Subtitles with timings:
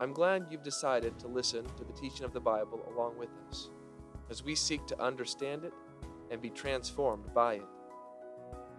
[0.00, 3.70] I'm glad you've decided to listen to the teaching of the Bible along with us
[4.30, 5.74] as we seek to understand it
[6.30, 7.66] and be transformed by it.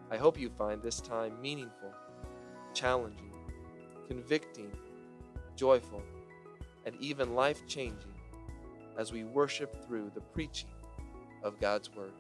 [0.10, 1.92] I hope you find this time meaningful,
[2.74, 3.33] challenging,
[4.08, 4.72] convicting,
[5.56, 6.02] joyful,
[6.86, 8.14] and even life changing
[8.98, 10.70] as we worship through the preaching
[11.42, 12.14] of God's Word.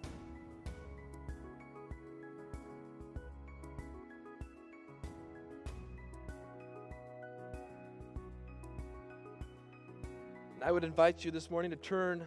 [10.64, 12.23] I would invite you this morning to turn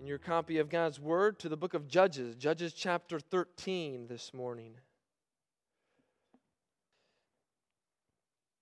[0.00, 4.32] in your copy of God's Word to the book of Judges, Judges chapter 13 this
[4.32, 4.72] morning.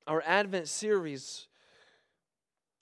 [0.06, 1.46] Our Advent series,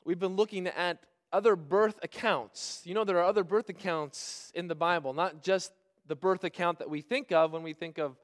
[0.05, 2.81] we've been looking at other birth accounts.
[2.85, 5.73] You know, there are other birth accounts in the Bible, not just
[6.07, 8.17] the birth account that we think of when we think of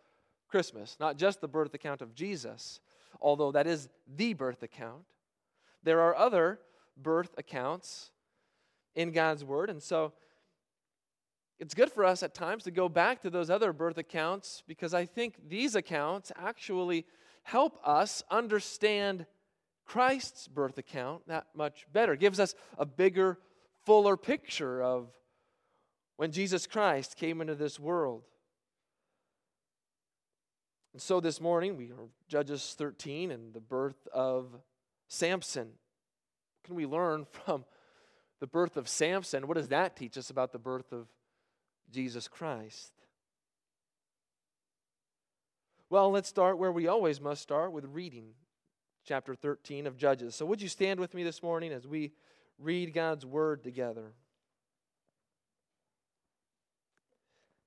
[0.48, 2.80] Christmas, not just the birth account of Jesus,
[3.20, 5.04] although that is the birth account.
[5.82, 6.58] There are other
[6.96, 8.12] birth accounts
[8.94, 9.68] in God's Word.
[9.68, 10.14] And so
[11.58, 14.94] it's good for us at times to go back to those other birth accounts because
[14.94, 17.04] I think these accounts actually
[17.46, 19.26] help us understand
[19.84, 22.12] Christ's birth account that much better.
[22.12, 23.38] It gives us a bigger,
[23.84, 25.08] fuller picture of
[26.16, 28.22] when Jesus Christ came into this world.
[30.92, 34.48] And so this morning we are Judges 13 and the birth of
[35.08, 35.72] Samson
[36.66, 37.64] can we learn from
[38.40, 39.46] the birth of Samson?
[39.46, 41.06] What does that teach us about the birth of
[41.90, 42.92] Jesus Christ?
[45.88, 48.30] Well, let's start where we always must start with reading
[49.04, 50.34] chapter 13 of Judges.
[50.34, 52.12] So, would you stand with me this morning as we
[52.58, 54.12] read God's word together?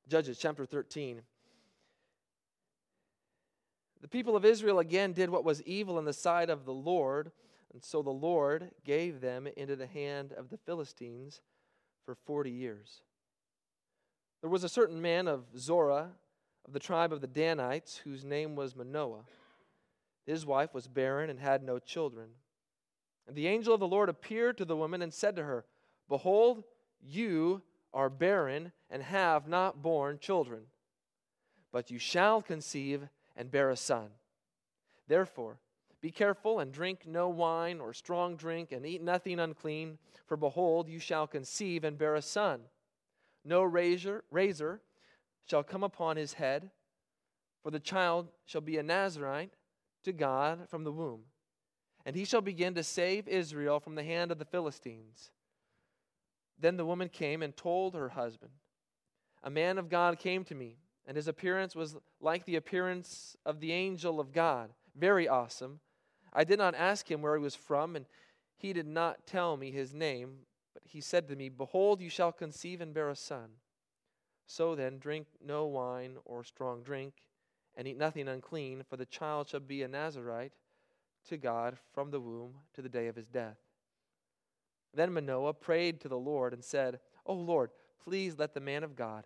[0.09, 1.21] Judges chapter 13.
[4.01, 7.31] The people of Israel again did what was evil in the sight of the Lord
[7.73, 11.41] and so the Lord gave them into the hand of the Philistines
[12.05, 13.01] for 40 years.
[14.41, 16.09] There was a certain man of Zorah,
[16.69, 19.23] of the tribe of the Danites, whose name was Manoah.
[20.27, 22.27] His wife was barren and had no children.
[23.27, 25.65] And the angel of the Lord appeared to the woman and said to her,
[26.07, 26.63] Behold,
[27.01, 30.61] you are barren and have not borne children,
[31.71, 33.01] but you shall conceive
[33.35, 34.09] and bear a son.
[35.07, 35.57] Therefore,
[36.01, 39.97] be careful and drink no wine or strong drink, and eat nothing unclean,
[40.27, 42.61] for behold, you shall conceive and bear a son.
[43.43, 44.81] No razor, razor
[45.49, 46.69] shall come upon his head,
[47.63, 49.53] for the child shall be a Nazarite
[50.03, 51.21] to God from the womb.
[52.05, 55.31] And he shall begin to save Israel from the hand of the Philistines.
[56.57, 58.51] Then the woman came and told her husband,
[59.43, 63.59] A man of God came to me, and his appearance was like the appearance of
[63.59, 65.79] the angel of God, very awesome.
[66.31, 68.05] I did not ask him where he was from, and
[68.57, 70.39] he did not tell me his name.
[70.73, 73.49] But he said to me, Behold, you shall conceive and bear a son.
[74.49, 77.13] So then, drink no wine or strong drink,
[77.75, 80.53] and eat nothing unclean, for the child shall be a Nazarite
[81.27, 83.59] to God from the womb to the day of his death.
[84.91, 87.69] Then Manoah prayed to the Lord and said, O Lord,
[88.03, 89.25] please let the man of God,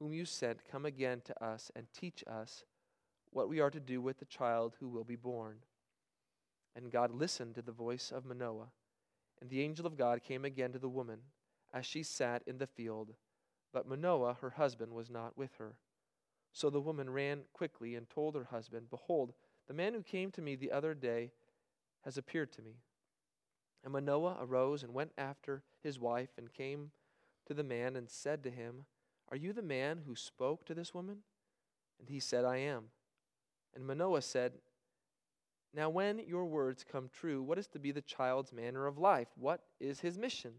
[0.00, 2.64] whom you sent, come again to us and teach us
[3.30, 5.58] what we are to do with the child who will be born.
[6.74, 8.72] And God listened to the voice of Manoah.
[9.40, 11.20] And the angel of God came again to the woman
[11.72, 13.14] as she sat in the field.
[13.74, 15.74] But Manoah, her husband, was not with her.
[16.52, 19.34] So the woman ran quickly and told her husband, Behold,
[19.66, 21.32] the man who came to me the other day
[22.04, 22.76] has appeared to me.
[23.82, 26.92] And Manoah arose and went after his wife and came
[27.46, 28.86] to the man and said to him,
[29.30, 31.18] Are you the man who spoke to this woman?
[31.98, 32.84] And he said, I am.
[33.74, 34.52] And Manoah said,
[35.74, 39.26] now, when your words come true, what is to be the child's manner of life?
[39.34, 40.52] What is his mission?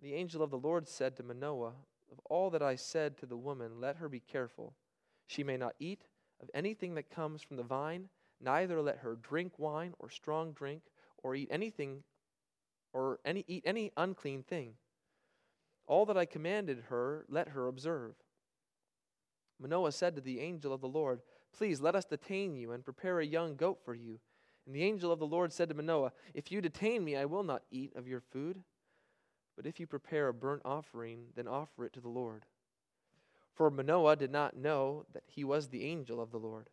[0.00, 1.72] The angel of the Lord said to Manoah,
[2.14, 4.72] Of all that I said to the woman, let her be careful.
[5.26, 6.06] She may not eat
[6.40, 8.08] of anything that comes from the vine,
[8.40, 10.82] neither let her drink wine or strong drink
[11.24, 12.04] or eat anything
[12.92, 14.74] or any eat any unclean thing.
[15.88, 18.14] All that I commanded her, let her observe.
[19.58, 21.20] Manoah said to the angel of the Lord,
[21.52, 24.20] Please let us detain you and prepare a young goat for you.
[24.66, 27.42] And the angel of the Lord said to Manoah, If you detain me, I will
[27.42, 28.62] not eat of your food.
[29.56, 32.44] But if you prepare a burnt offering, then offer it to the Lord.
[33.54, 36.68] For Manoah did not know that he was the angel of the Lord.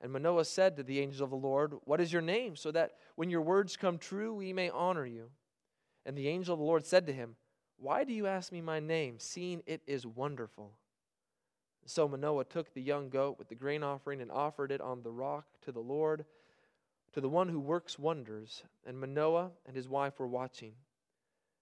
[0.00, 2.92] And Manoah said to the angel of the Lord, What is your name, so that
[3.16, 5.30] when your words come true, we may honor you?
[6.06, 7.34] And the angel of the Lord said to him,
[7.78, 10.72] Why do you ask me my name, seeing it is wonderful?
[11.84, 15.10] So Manoah took the young goat with the grain offering and offered it on the
[15.10, 16.24] rock to the Lord,
[17.12, 18.62] to the one who works wonders.
[18.86, 20.74] And Manoah and his wife were watching.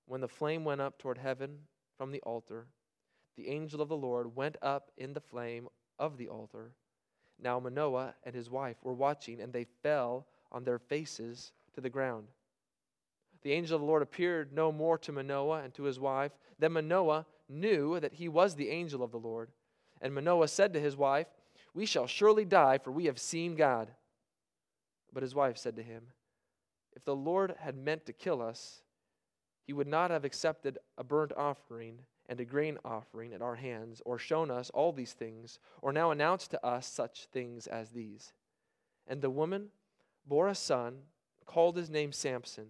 [0.06, 1.58] When the flame went up toward heaven
[1.96, 2.66] from the altar,
[3.36, 5.68] the angel of the Lord went up in the flame
[5.98, 6.72] of the altar.
[7.38, 11.90] Now Manoah and his wife were watching, and they fell on their faces to the
[11.90, 12.28] ground.
[13.42, 16.32] The angel of the Lord appeared no more to Manoah and to his wife.
[16.58, 19.50] Then Manoah knew that he was the angel of the Lord.
[20.00, 21.26] And Manoah said to his wife,
[21.74, 23.90] We shall surely die, for we have seen God.
[25.12, 26.08] But his wife said to him,
[26.94, 28.82] If the Lord had meant to kill us,
[29.66, 31.98] he would not have accepted a burnt offering
[32.28, 36.10] and a grain offering at our hands, or shown us all these things, or now
[36.10, 38.32] announced to us such things as these.
[39.06, 39.68] And the woman
[40.26, 40.98] bore a son,
[41.44, 42.66] called his name Samson.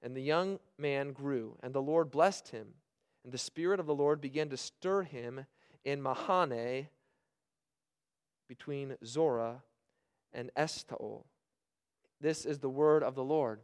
[0.00, 2.68] And the young man grew, and the Lord blessed him.
[3.24, 5.46] And the Spirit of the Lord began to stir him
[5.84, 6.86] in Mahane
[8.48, 9.62] between Zorah
[10.32, 11.24] and Eshtaol.
[12.20, 13.60] This is the word of the Lord.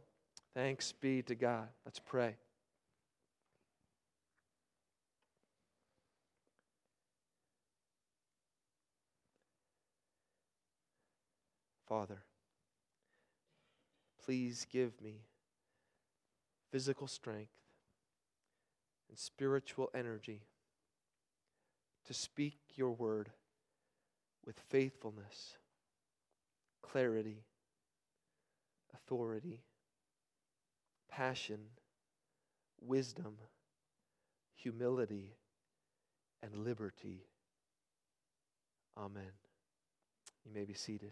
[0.55, 1.67] Thanks be to God.
[1.83, 2.35] Let's pray.
[11.87, 12.23] Father,
[14.23, 15.21] please give me
[16.71, 17.51] physical strength
[19.09, 20.41] and spiritual energy
[22.05, 23.29] to speak your word
[24.45, 25.57] with faithfulness,
[26.81, 27.43] clarity,
[28.93, 29.61] authority,
[31.15, 31.59] passion,
[32.81, 33.37] wisdom,
[34.55, 35.35] humility,
[36.41, 37.27] and liberty.
[38.97, 39.23] Amen.
[40.45, 41.11] You may be seated.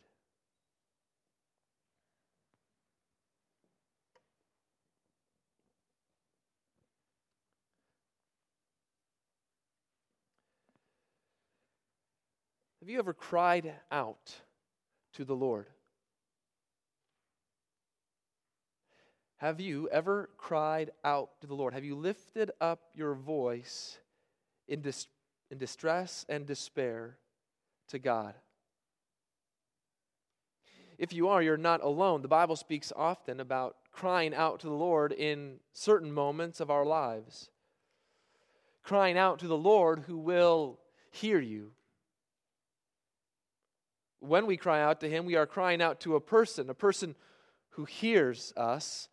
[12.80, 14.34] Have you ever cried out
[15.14, 15.68] to the Lord?
[19.42, 21.74] Have you ever cried out to the Lord?
[21.74, 23.98] Have you lifted up your voice
[24.68, 25.08] in, dis-
[25.50, 27.18] in distress and despair
[27.88, 28.36] to God?
[31.00, 32.22] If you are, you're not alone.
[32.22, 36.86] The Bible speaks often about crying out to the Lord in certain moments of our
[36.86, 37.50] lives.
[38.84, 40.78] Crying out to the Lord who will
[41.10, 41.72] hear you
[44.22, 47.16] when we cry out to Him, we are crying out to a person, a person
[47.72, 49.10] who hears us,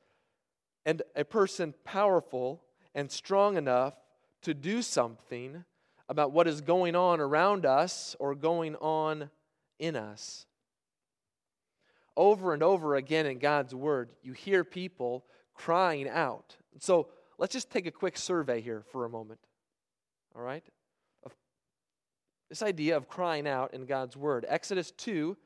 [0.89, 2.63] and a person powerful
[2.95, 3.93] and strong enough
[4.41, 5.63] to do something
[6.09, 9.29] about what is going on around us or going on
[9.79, 10.47] in us.
[12.17, 16.57] Over and over again in God's Word, you hear people crying out.
[16.79, 19.41] So let's just take a quick survey here for a moment.
[20.35, 20.65] All right?
[22.49, 24.47] This idea of crying out in God's word.
[24.49, 25.37] Exodus 2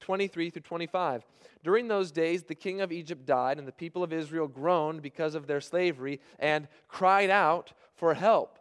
[0.00, 1.24] 23 through 25.
[1.64, 5.34] During those days, the king of Egypt died, and the people of Israel groaned because
[5.34, 8.58] of their slavery and cried out for help.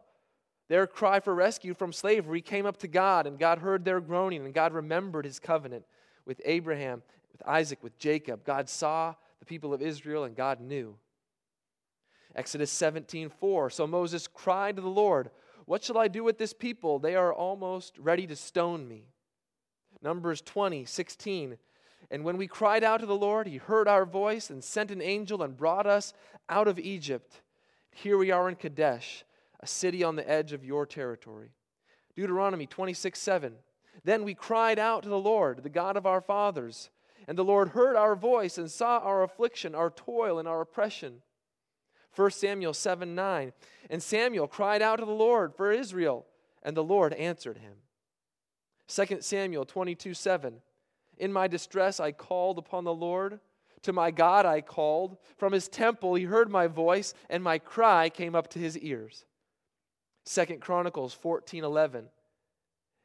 [0.67, 4.44] Their cry for rescue from slavery came up to God, and God heard their groaning,
[4.44, 5.86] and God remembered his covenant
[6.25, 8.44] with Abraham, with Isaac, with Jacob.
[8.44, 10.96] God saw the people of Israel, and God knew.
[12.36, 13.70] Exodus 17 4.
[13.70, 15.29] So Moses cried to the Lord,
[15.65, 17.00] what shall I do with this people?
[17.00, 19.08] They are almost ready to stone me.
[20.01, 21.58] Numbers 20, 16.
[22.10, 25.01] And when we cried out to the Lord, he heard our voice and sent an
[25.01, 26.13] angel and brought us
[26.48, 27.42] out of Egypt.
[27.92, 29.25] Here we are in Kadesh,
[29.60, 31.50] a city on the edge of your territory.
[32.16, 33.54] Deuteronomy 26, 7.
[34.04, 36.89] Then we cried out to the Lord, the God of our fathers.
[37.27, 41.22] And the Lord heard our voice and saw our affliction, our toil, and our oppression.
[42.16, 43.54] 1 Samuel 7 9.
[43.89, 46.25] And Samuel cried out to the Lord for Israel,
[46.63, 47.74] and the Lord answered him.
[48.88, 50.62] 2 Samuel 22 7.
[51.17, 53.39] In my distress I called upon the Lord.
[53.84, 55.17] To my God I called.
[55.38, 59.25] From his temple he heard my voice, and my cry came up to his ears.
[60.25, 62.10] 2 Chronicles 14 11.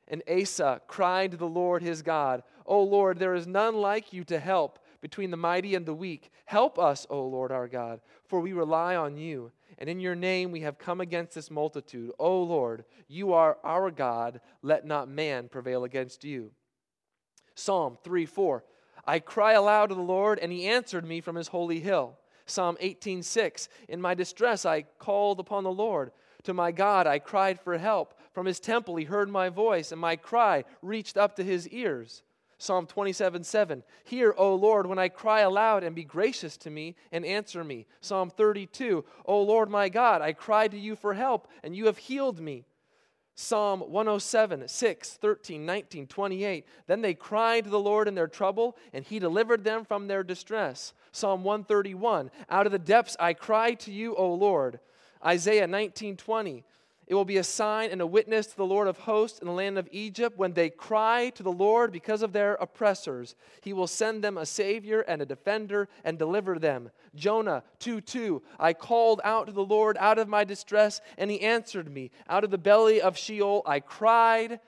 [0.09, 4.25] And Asa cried to the Lord his God, O Lord, there is none like you
[4.25, 6.31] to help between the mighty and the weak.
[6.45, 9.53] Help us, O Lord our God, for we rely on you.
[9.79, 12.13] And in your name we have come against this multitude.
[12.19, 14.41] O Lord, you are our God.
[14.63, 16.53] Let not man prevail against you.
[17.55, 18.65] Psalm 3 4.
[19.05, 22.19] I cry aloud to the Lord, and he answered me from his holy hill.
[22.47, 23.69] Psalm 18 6.
[23.89, 26.13] In my distress I called upon the Lord.
[26.45, 28.15] To my God I cried for help.
[28.33, 32.23] From his temple he heard my voice, and my cry reached up to his ears.
[32.63, 33.83] Psalm 27 7.
[34.05, 37.87] Hear, O Lord, when I cry aloud, and be gracious to me and answer me.
[38.01, 39.05] Psalm 32.
[39.27, 42.65] O Lord my God, I cried to you for help, and you have healed me.
[43.35, 46.65] Psalm 107, 6, 13, 19, 28.
[46.87, 50.23] Then they cried to the Lord in their trouble, and he delivered them from their
[50.23, 50.93] distress.
[51.11, 52.31] Psalm 131.
[52.49, 54.79] Out of the depths I cried to you, O Lord.
[55.25, 56.65] Isaiah 19, 20.
[57.07, 59.53] It will be a sign and a witness to the Lord of hosts in the
[59.53, 63.35] land of Egypt when they cry to the Lord because of their oppressors.
[63.61, 66.91] He will send them a Savior and a defender and deliver them.
[67.15, 68.43] Jonah 2 2.
[68.59, 72.13] I called out to the Lord out of my distress, and he answered me.
[72.29, 74.61] Out of the belly of Sheol I cried,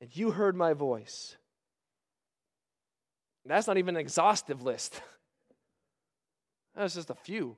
[0.00, 1.36] and you heard my voice.
[3.46, 5.00] That's not even an exhaustive list,
[6.76, 7.56] that's just a few.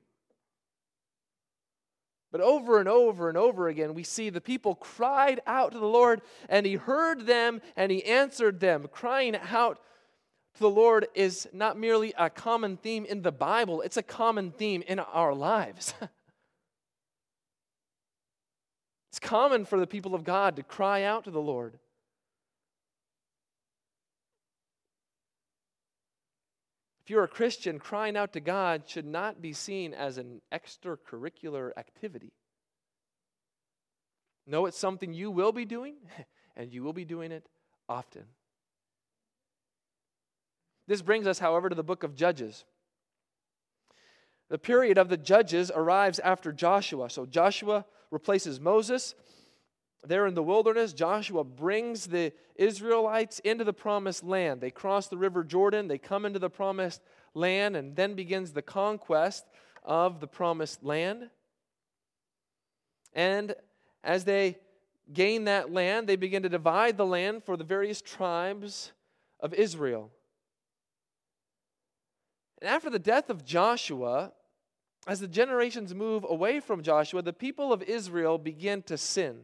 [2.32, 5.86] But over and over and over again, we see the people cried out to the
[5.86, 8.88] Lord, and He heard them and He answered them.
[8.90, 9.78] Crying out
[10.54, 14.50] to the Lord is not merely a common theme in the Bible, it's a common
[14.50, 15.94] theme in our lives.
[19.10, 21.78] it's common for the people of God to cry out to the Lord.
[27.06, 31.70] If you're a Christian, crying out to God should not be seen as an extracurricular
[31.76, 32.32] activity.
[34.44, 35.94] No, it's something you will be doing,
[36.56, 37.46] and you will be doing it
[37.88, 38.24] often.
[40.88, 42.64] This brings us, however, to the book of Judges.
[44.48, 47.08] The period of the judges arrives after Joshua.
[47.08, 49.14] So Joshua replaces Moses,
[50.08, 54.60] there in the wilderness, Joshua brings the Israelites into the promised land.
[54.60, 57.02] They cross the river Jordan, they come into the promised
[57.34, 59.44] land, and then begins the conquest
[59.84, 61.30] of the promised land.
[63.12, 63.54] And
[64.04, 64.58] as they
[65.12, 68.92] gain that land, they begin to divide the land for the various tribes
[69.40, 70.10] of Israel.
[72.60, 74.32] And after the death of Joshua,
[75.06, 79.42] as the generations move away from Joshua, the people of Israel begin to sin.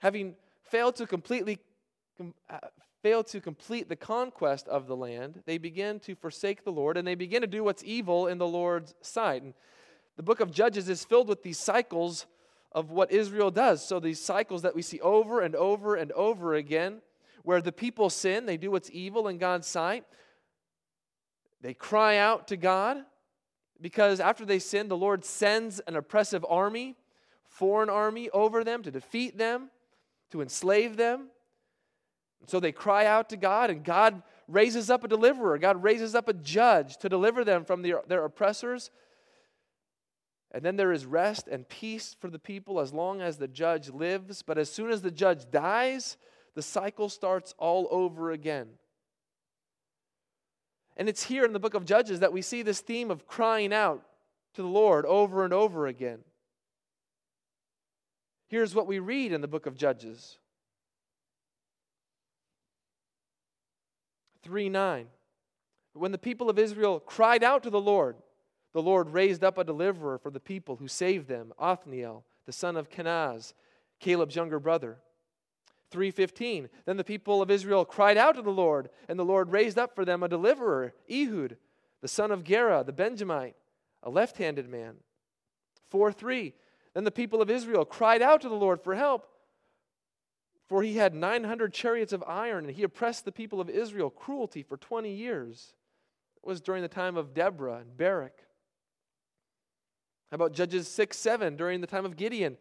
[0.00, 1.58] Having failed to completely
[2.50, 2.58] uh,
[3.02, 7.06] failed to complete the conquest of the land, they begin to forsake the Lord and
[7.06, 9.42] they begin to do what's evil in the Lord's sight.
[9.42, 9.54] And
[10.16, 12.26] the book of Judges is filled with these cycles
[12.72, 13.86] of what Israel does.
[13.86, 17.00] So these cycles that we see over and over and over again,
[17.42, 20.04] where the people sin, they do what's evil in God's sight.
[21.62, 22.98] They cry out to God
[23.80, 26.96] because after they sin, the Lord sends an oppressive army,
[27.48, 29.70] foreign army over them to defeat them
[30.30, 31.28] to enslave them.
[32.40, 35.58] And so they cry out to God, and God raises up a deliverer.
[35.58, 38.90] God raises up a judge to deliver them from their, their oppressors.
[40.52, 43.88] And then there is rest and peace for the people as long as the judge
[43.90, 44.42] lives.
[44.42, 46.16] But as soon as the judge dies,
[46.54, 48.68] the cycle starts all over again.
[50.96, 53.72] And it's here in the book of Judges that we see this theme of crying
[53.72, 54.02] out
[54.54, 56.18] to the Lord over and over again.
[58.50, 60.38] Here's what we read in the book of Judges
[64.42, 65.06] 3 9.
[65.92, 68.16] When the people of Israel cried out to the Lord,
[68.72, 72.76] the Lord raised up a deliverer for the people who saved them, Othniel, the son
[72.76, 73.54] of Kenaz,
[74.00, 74.98] Caleb's younger brother.
[75.92, 79.78] 3:15 Then the people of Israel cried out to the Lord, and the Lord raised
[79.78, 81.56] up for them a deliverer, Ehud,
[82.00, 83.54] the son of Gera, the Benjamite,
[84.02, 84.96] a left-handed man.
[85.88, 86.52] 4:3
[86.94, 89.28] then the people of Israel cried out to the Lord for help,
[90.68, 94.62] for he had 900 chariots of iron, and he oppressed the people of Israel cruelty
[94.62, 95.74] for 20 years.
[96.36, 98.44] It was during the time of Deborah and Barak.
[100.30, 102.56] How about Judges 6 7 during the time of Gideon,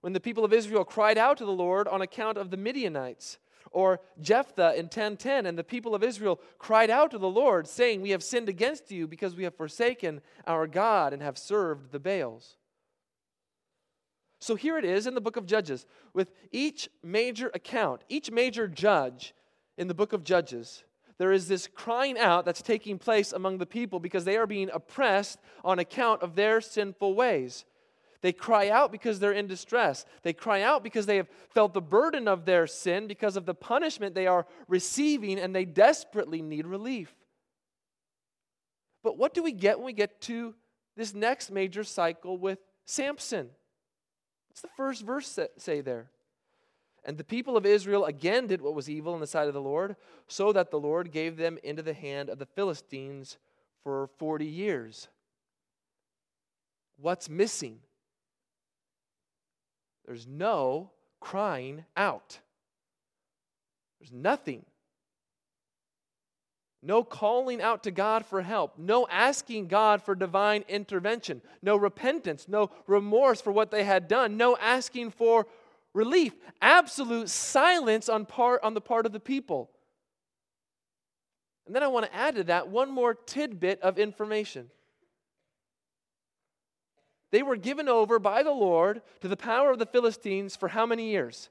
[0.00, 3.38] when the people of Israel cried out to the Lord on account of the Midianites?
[3.72, 8.00] Or Jephthah in 10:10 and the people of Israel cried out to the Lord saying
[8.00, 12.00] we have sinned against you because we have forsaken our God and have served the
[12.00, 12.56] Baals.
[14.40, 18.66] So here it is in the book of Judges with each major account, each major
[18.66, 19.34] judge
[19.76, 20.82] in the book of Judges.
[21.18, 24.70] There is this crying out that's taking place among the people because they are being
[24.72, 27.66] oppressed on account of their sinful ways.
[28.22, 30.06] They cry out because they're in distress.
[30.22, 33.54] They cry out because they have felt the burden of their sin because of the
[33.54, 37.14] punishment they are receiving, and they desperately need relief.
[39.02, 40.54] But what do we get when we get to
[40.96, 43.50] this next major cycle with Samson?
[44.50, 46.10] What's the first verse say there?
[47.04, 49.60] And the people of Israel again did what was evil in the sight of the
[49.60, 49.96] Lord,
[50.28, 53.38] so that the Lord gave them into the hand of the Philistines
[53.82, 55.08] for 40 years.
[56.98, 57.78] What's missing?
[60.04, 60.90] There's no
[61.20, 62.40] crying out.
[63.98, 64.66] There's nothing.
[66.82, 68.78] No calling out to God for help.
[68.78, 71.42] No asking God for divine intervention.
[71.62, 72.46] No repentance.
[72.48, 74.36] No remorse for what they had done.
[74.36, 75.46] No asking for
[75.92, 76.34] relief.
[76.62, 79.70] Absolute silence on, part, on the part of the people.
[81.66, 84.70] And then I want to add to that one more tidbit of information.
[87.30, 90.86] They were given over by the Lord to the power of the Philistines for how
[90.86, 91.50] many years?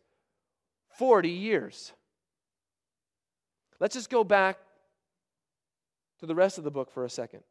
[0.97, 1.93] 40 years.
[3.79, 4.57] Let's just go back
[6.19, 7.43] to the rest of the book for a second.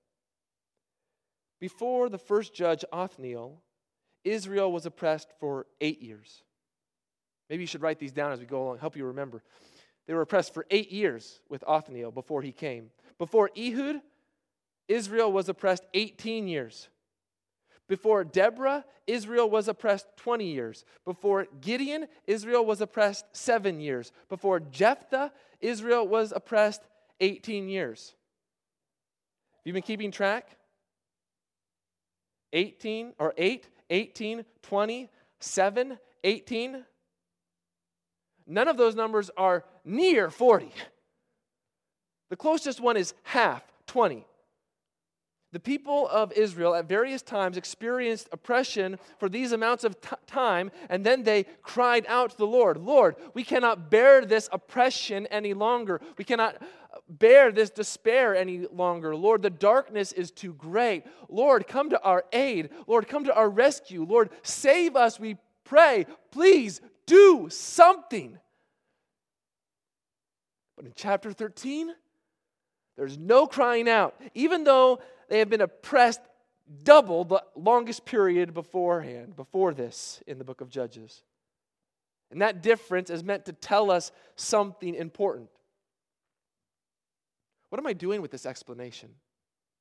[1.61, 3.61] Before the first judge, Othniel,
[4.25, 6.43] Israel was oppressed for eight years.
[7.51, 9.43] Maybe you should write these down as we go along, help you remember.
[10.07, 12.91] They were oppressed for eight years with Othniel before he came.
[13.19, 14.01] Before Ehud,
[14.87, 16.89] Israel was oppressed 18 years.
[17.89, 20.85] Before Deborah, Israel was oppressed 20 years.
[21.05, 24.13] Before Gideon, Israel was oppressed seven years.
[24.29, 26.83] Before Jephthah, Israel was oppressed
[27.21, 28.15] 18 years.
[29.69, 30.57] You been keeping track?
[32.55, 35.11] 18 or 8, 18, 20,
[35.41, 36.85] 7, 18.
[38.47, 40.73] None of those numbers are near 40.
[42.31, 44.25] The closest one is half, 20.
[45.53, 50.71] The people of Israel at various times experienced oppression for these amounts of t- time,
[50.91, 55.55] and then they cried out to the Lord Lord, we cannot bear this oppression any
[55.55, 56.03] longer.
[56.19, 59.17] We cannot uh, bear this despair any longer.
[59.17, 61.05] Lord, the darkness is too great.
[61.31, 62.69] Lord, come to our aid.
[62.87, 64.05] Lord, come to our rescue.
[64.05, 66.05] Lord, save us, we pray.
[66.31, 68.39] Please do something.
[70.77, 71.95] But in chapter 13,
[72.99, 74.15] there's no crying out.
[74.35, 76.21] Even though they have been oppressed
[76.83, 81.23] double the longest period beforehand, before this in the book of Judges.
[82.31, 85.49] And that difference is meant to tell us something important.
[87.71, 89.11] What am I doing with this explanation?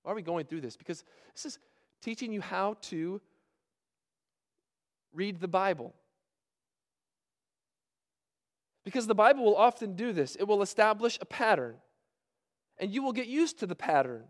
[0.04, 0.78] Why are we going through this?
[0.78, 1.60] Because this is
[2.02, 3.20] teaching you how to
[5.14, 5.94] read the Bible.
[8.86, 11.76] Because the Bible will often do this, it will establish a pattern,
[12.78, 14.24] and you will get used to the pattern.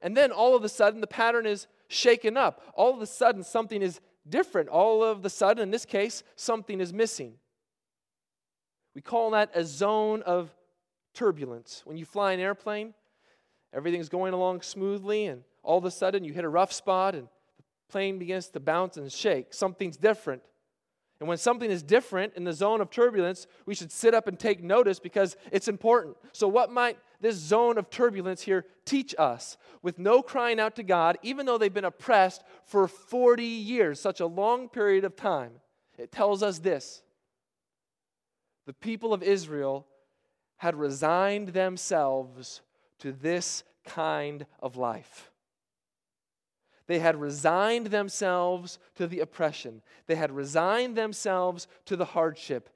[0.00, 2.62] And then all of a sudden, the pattern is shaken up.
[2.74, 4.68] All of a sudden, something is different.
[4.68, 7.34] All of a sudden, in this case, something is missing.
[8.94, 10.54] We call that a zone of
[11.14, 11.82] turbulence.
[11.84, 12.94] When you fly an airplane,
[13.72, 17.24] everything's going along smoothly, and all of a sudden, you hit a rough spot, and
[17.24, 19.52] the plane begins to bounce and shake.
[19.52, 20.42] Something's different.
[21.18, 24.38] And when something is different in the zone of turbulence, we should sit up and
[24.38, 26.16] take notice because it's important.
[26.32, 29.56] So, what might this zone of turbulence here teach us?
[29.82, 34.20] With no crying out to God, even though they've been oppressed for 40 years, such
[34.20, 35.52] a long period of time,
[35.98, 37.02] it tells us this
[38.66, 39.86] the people of Israel
[40.56, 42.62] had resigned themselves
[42.98, 45.30] to this kind of life.
[46.86, 49.82] They had resigned themselves to the oppression.
[50.06, 52.70] They had resigned themselves to the hardship.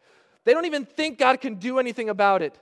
[0.44, 2.59] They don't even think God can do anything about it.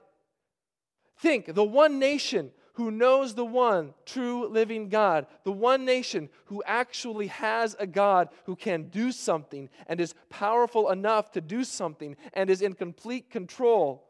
[1.18, 6.62] Think the one nation who knows the one true living God, the one nation who
[6.64, 12.16] actually has a God who can do something and is powerful enough to do something
[12.33, 14.04] and is in complete control.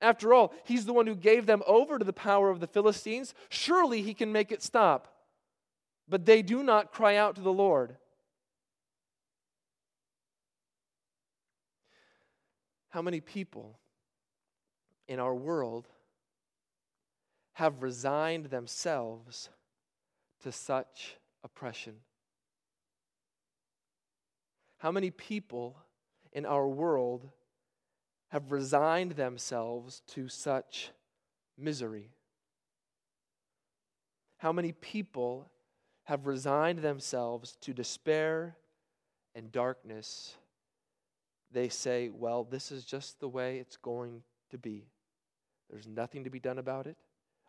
[0.00, 3.34] After all, he's the one who gave them over to the power of the Philistines.
[3.48, 5.14] Surely he can make it stop
[6.08, 7.96] but they do not cry out to the Lord.
[12.90, 13.78] How many people
[15.08, 15.88] in our world
[17.54, 19.48] have resigned themselves
[20.42, 21.94] to such oppression?
[24.78, 25.76] How many people
[26.32, 27.28] in our world
[28.28, 30.90] have resigned themselves to such
[31.56, 32.10] misery?
[34.38, 35.48] How many people
[36.04, 38.56] have resigned themselves to despair
[39.34, 40.36] and darkness,
[41.50, 44.86] they say, Well, this is just the way it's going to be.
[45.70, 46.96] There's nothing to be done about it.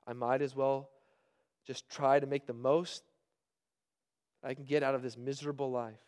[0.07, 0.89] I might as well
[1.65, 3.03] just try to make the most
[4.43, 5.99] I can get out of this miserable life.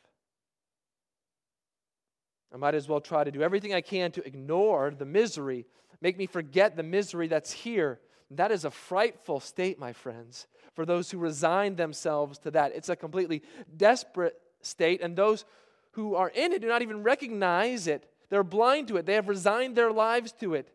[2.53, 5.65] I might as well try to do everything I can to ignore the misery,
[6.01, 7.99] make me forget the misery that's here.
[8.31, 12.73] That is a frightful state, my friends, for those who resign themselves to that.
[12.75, 13.41] It's a completely
[13.75, 15.45] desperate state, and those
[15.91, 18.09] who are in it do not even recognize it.
[18.29, 20.69] They're blind to it, they have resigned their lives to it.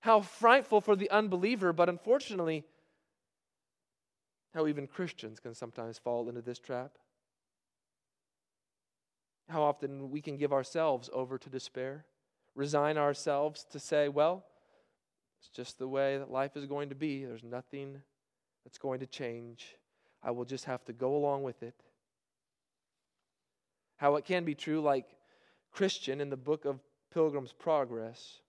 [0.00, 2.64] How frightful for the unbeliever, but unfortunately,
[4.54, 6.92] how even Christians can sometimes fall into this trap.
[9.48, 12.04] How often we can give ourselves over to despair,
[12.54, 14.44] resign ourselves to say, well,
[15.40, 17.24] it's just the way that life is going to be.
[17.24, 18.02] There's nothing
[18.64, 19.76] that's going to change.
[20.22, 21.74] I will just have to go along with it.
[23.96, 25.06] How it can be true, like
[25.72, 26.80] Christian in the book of
[27.12, 28.40] Pilgrim's Progress,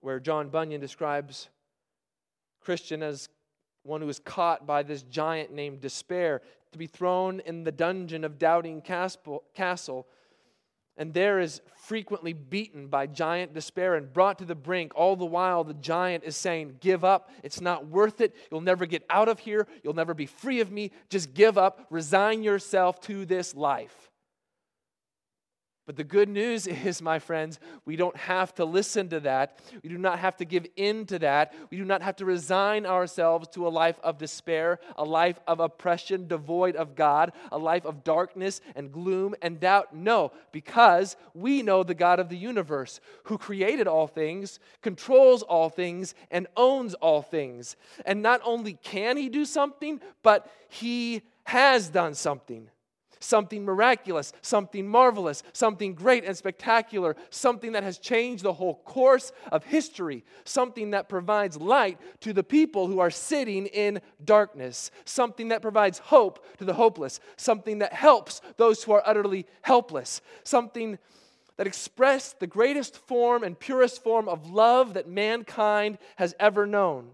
[0.00, 1.48] where John Bunyan describes
[2.60, 3.28] Christian as
[3.82, 8.24] one who is caught by this giant named despair, to be thrown in the dungeon
[8.24, 10.06] of Doubting Castle,
[10.96, 14.92] and there is frequently beaten by giant despair and brought to the brink.
[14.94, 17.30] All the while, the giant is saying, Give up.
[17.42, 18.36] It's not worth it.
[18.50, 19.66] You'll never get out of here.
[19.82, 20.90] You'll never be free of me.
[21.08, 21.86] Just give up.
[21.88, 24.09] Resign yourself to this life.
[25.90, 29.58] But the good news is, my friends, we don't have to listen to that.
[29.82, 31.52] We do not have to give in to that.
[31.68, 35.58] We do not have to resign ourselves to a life of despair, a life of
[35.58, 39.92] oppression devoid of God, a life of darkness and gloom and doubt.
[39.92, 45.70] No, because we know the God of the universe who created all things, controls all
[45.70, 47.74] things, and owns all things.
[48.06, 52.68] And not only can he do something, but he has done something
[53.20, 59.32] something miraculous, something marvelous, something great and spectacular, something that has changed the whole course
[59.52, 65.48] of history, something that provides light to the people who are sitting in darkness, something
[65.48, 70.98] that provides hope to the hopeless, something that helps those who are utterly helpless, something
[71.58, 77.10] that expressed the greatest form and purest form of love that mankind has ever known.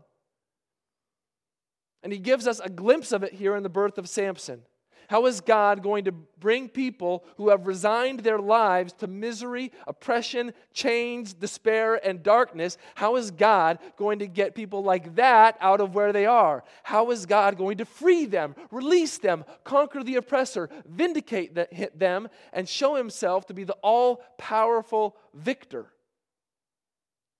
[2.04, 4.62] And he gives us a glimpse of it here in the birth of Samson.
[5.08, 10.52] How is God going to bring people who have resigned their lives to misery, oppression,
[10.72, 12.76] chains, despair, and darkness?
[12.94, 16.64] How is God going to get people like that out of where they are?
[16.82, 22.68] How is God going to free them, release them, conquer the oppressor, vindicate them, and
[22.68, 25.86] show himself to be the all powerful victor?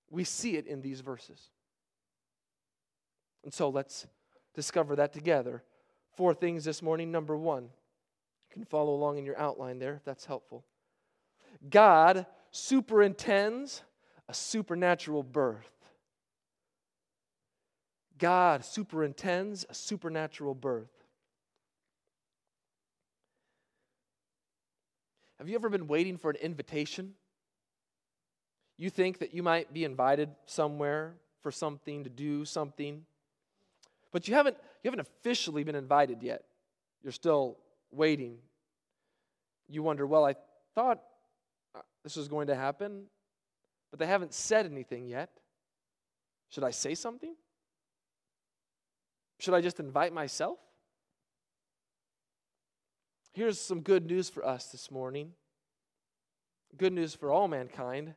[0.09, 1.49] We see it in these verses.
[3.43, 4.07] And so let's
[4.53, 5.63] discover that together
[6.17, 7.11] four things this morning.
[7.11, 10.65] Number one, you can follow along in your outline there if that's helpful.
[11.69, 13.83] God superintends
[14.27, 15.71] a supernatural birth.
[18.17, 20.89] God superintends a supernatural birth.
[25.37, 27.13] Have you ever been waiting for an invitation?
[28.77, 33.05] You think that you might be invited somewhere for something to do something,
[34.11, 36.45] but you haven't you haven't officially been invited yet.
[37.03, 37.57] You're still
[37.91, 38.37] waiting.
[39.67, 40.35] You wonder, well, I
[40.75, 41.01] thought
[41.75, 43.03] uh, this was going to happen,
[43.91, 45.29] but they haven't said anything yet.
[46.47, 47.35] Should I say something?
[49.41, 50.57] Should I just invite myself?
[53.33, 55.33] Here's some good news for us this morning.
[56.77, 58.13] Good news for all mankind.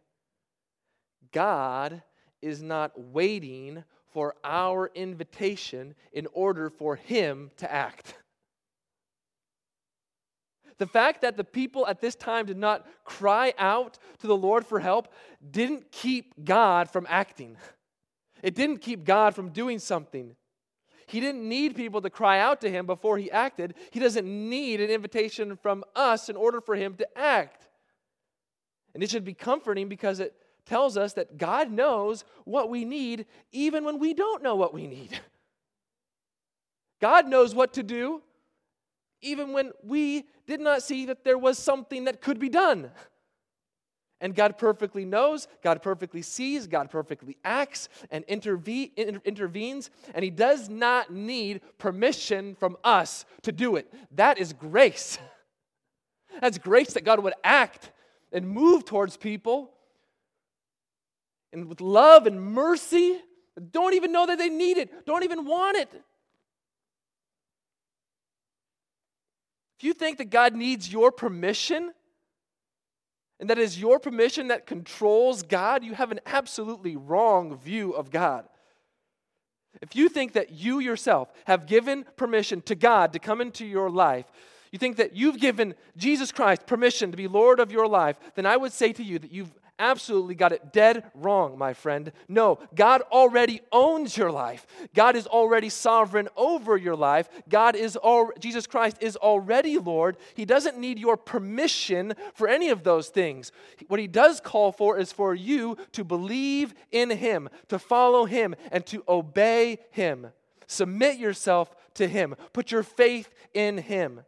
[1.33, 2.05] God
[2.41, 8.15] is not waiting for our invitation in order for Him to act.
[10.79, 14.65] The fact that the people at this time did not cry out to the Lord
[14.65, 15.13] for help
[15.51, 17.59] didn't keep God from acting.
[18.43, 20.37] It didn't keep God from doing something.
[21.07, 23.75] He didn't need people to cry out to him before he acted.
[23.91, 27.69] He doesn't need an invitation from us in order for him to act.
[28.95, 30.35] And it should be comforting because it
[30.67, 34.87] tells us that God knows what we need even when we don't know what we
[34.87, 35.19] need.
[37.01, 38.23] God knows what to do
[39.23, 42.91] even when we did not see that there was something that could be done.
[44.23, 48.95] And God perfectly knows, God perfectly sees, God perfectly acts and interve-
[49.25, 53.91] intervenes, and He does not need permission from us to do it.
[54.17, 55.19] That is grace.
[56.43, 57.93] That's grace that God would act
[58.31, 59.73] and move towards people
[61.53, 63.19] and with love and mercy,
[63.71, 65.91] don't even know that they need it, don't even want it.
[69.79, 71.93] If you think that God needs your permission,
[73.39, 78.11] and that is your permission that controls God, you have an absolutely wrong view of
[78.11, 78.47] God.
[79.81, 83.89] If you think that you yourself have given permission to God to come into your
[83.89, 84.27] life,
[84.71, 88.47] you think that you've given Jesus Christ permission to be Lord of your life, then
[88.47, 92.13] I would say to you that you've absolutely got it dead wrong, my friend.
[92.29, 94.67] No, God already owns your life.
[94.95, 97.29] God is already sovereign over your life.
[97.49, 100.19] God is all Jesus Christ is already Lord.
[100.35, 103.51] He doesn't need your permission for any of those things.
[103.89, 108.55] What he does call for is for you to believe in him, to follow him
[108.71, 110.29] and to obey him.
[110.67, 112.37] Submit yourself to him.
[112.53, 114.21] Put your faith in him.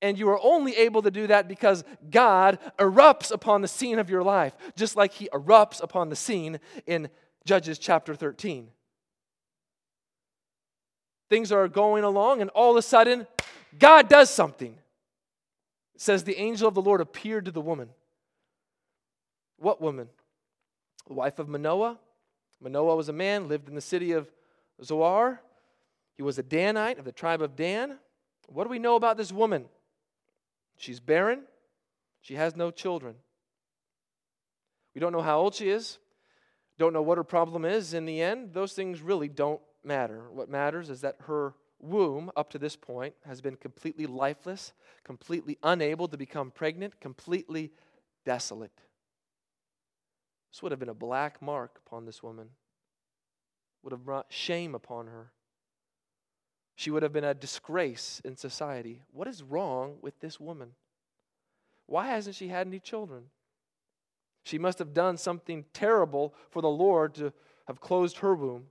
[0.00, 4.08] And you are only able to do that because God erupts upon the scene of
[4.08, 7.08] your life, just like He erupts upon the scene in
[7.44, 8.68] Judges chapter 13.
[11.28, 13.26] Things are going along, and all of a sudden,
[13.78, 14.78] God does something.
[15.94, 17.90] It says, The angel of the Lord appeared to the woman.
[19.58, 20.08] What woman?
[21.06, 21.98] The wife of Manoah.
[22.60, 24.30] Manoah was a man, lived in the city of
[24.82, 25.40] Zoar.
[26.16, 27.98] He was a Danite of the tribe of Dan.
[28.48, 29.66] What do we know about this woman?
[30.78, 31.42] She's barren.
[32.22, 33.16] She has no children.
[34.94, 35.98] We don't know how old she is.
[36.78, 38.54] Don't know what her problem is in the end.
[38.54, 40.30] Those things really don't matter.
[40.30, 44.72] What matters is that her womb, up to this point, has been completely lifeless,
[45.04, 47.72] completely unable to become pregnant, completely
[48.24, 48.80] desolate.
[50.52, 52.50] This would have been a black mark upon this woman,
[53.82, 55.32] would have brought shame upon her.
[56.78, 59.02] She would have been a disgrace in society.
[59.10, 60.74] What is wrong with this woman?
[61.86, 63.24] Why hasn't she had any children?
[64.44, 67.32] She must have done something terrible for the Lord to
[67.66, 68.66] have closed her womb.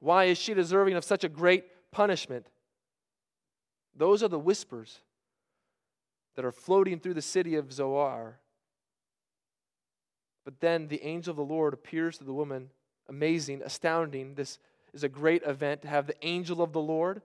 [0.00, 2.44] Why is she deserving of such a great punishment?
[3.96, 4.98] Those are the whispers
[6.34, 8.38] that are floating through the city of Zoar.
[10.44, 12.68] But then the angel of the Lord appears to the woman,
[13.08, 14.58] amazing, astounding, this
[14.96, 17.22] is a great event to have the angel of the Lord,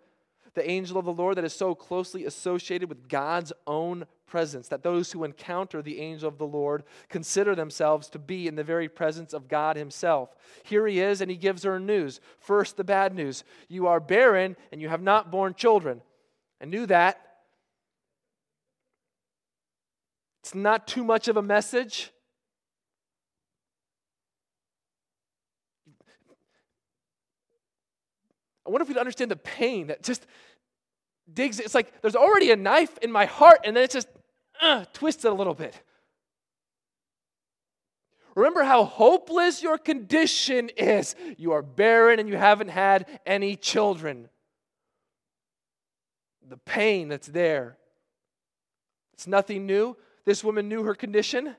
[0.53, 4.83] the angel of the Lord that is so closely associated with God's own presence, that
[4.83, 8.89] those who encounter the angel of the Lord consider themselves to be in the very
[8.89, 10.35] presence of God Himself.
[10.63, 12.19] Here He is, and He gives her news.
[12.39, 16.01] First, the bad news you are barren and you have not borne children.
[16.61, 17.21] I knew that.
[20.41, 22.11] It's not too much of a message.
[28.71, 30.25] Wonder if we'd understand the pain that just
[31.31, 31.59] digs.
[31.59, 34.07] It's like there's already a knife in my heart, and then it just
[34.61, 35.79] uh, twists it a little bit.
[38.35, 41.15] Remember how hopeless your condition is.
[41.37, 44.29] You are barren and you haven't had any children.
[46.47, 47.77] The pain that's there.
[49.13, 49.97] It's nothing new.
[50.25, 51.55] This woman knew her condition.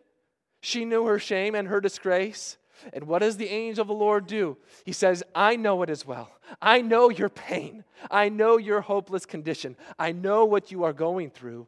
[0.61, 2.57] She knew her shame and her disgrace.
[2.93, 4.57] And what does the angel of the Lord do?
[4.85, 6.31] He says, I know it as well.
[6.61, 7.85] I know your pain.
[8.11, 9.77] I know your hopeless condition.
[9.99, 11.67] I know what you are going through.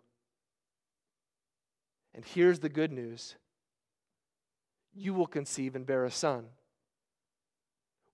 [2.14, 3.36] And here's the good news
[4.96, 6.46] you will conceive and bear a son.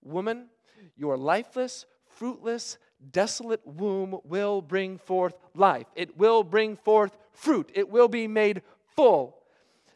[0.03, 0.47] Woman,
[0.95, 2.77] your lifeless, fruitless,
[3.11, 5.87] desolate womb will bring forth life.
[5.95, 7.71] It will bring forth fruit.
[7.73, 8.63] It will be made
[8.95, 9.37] full.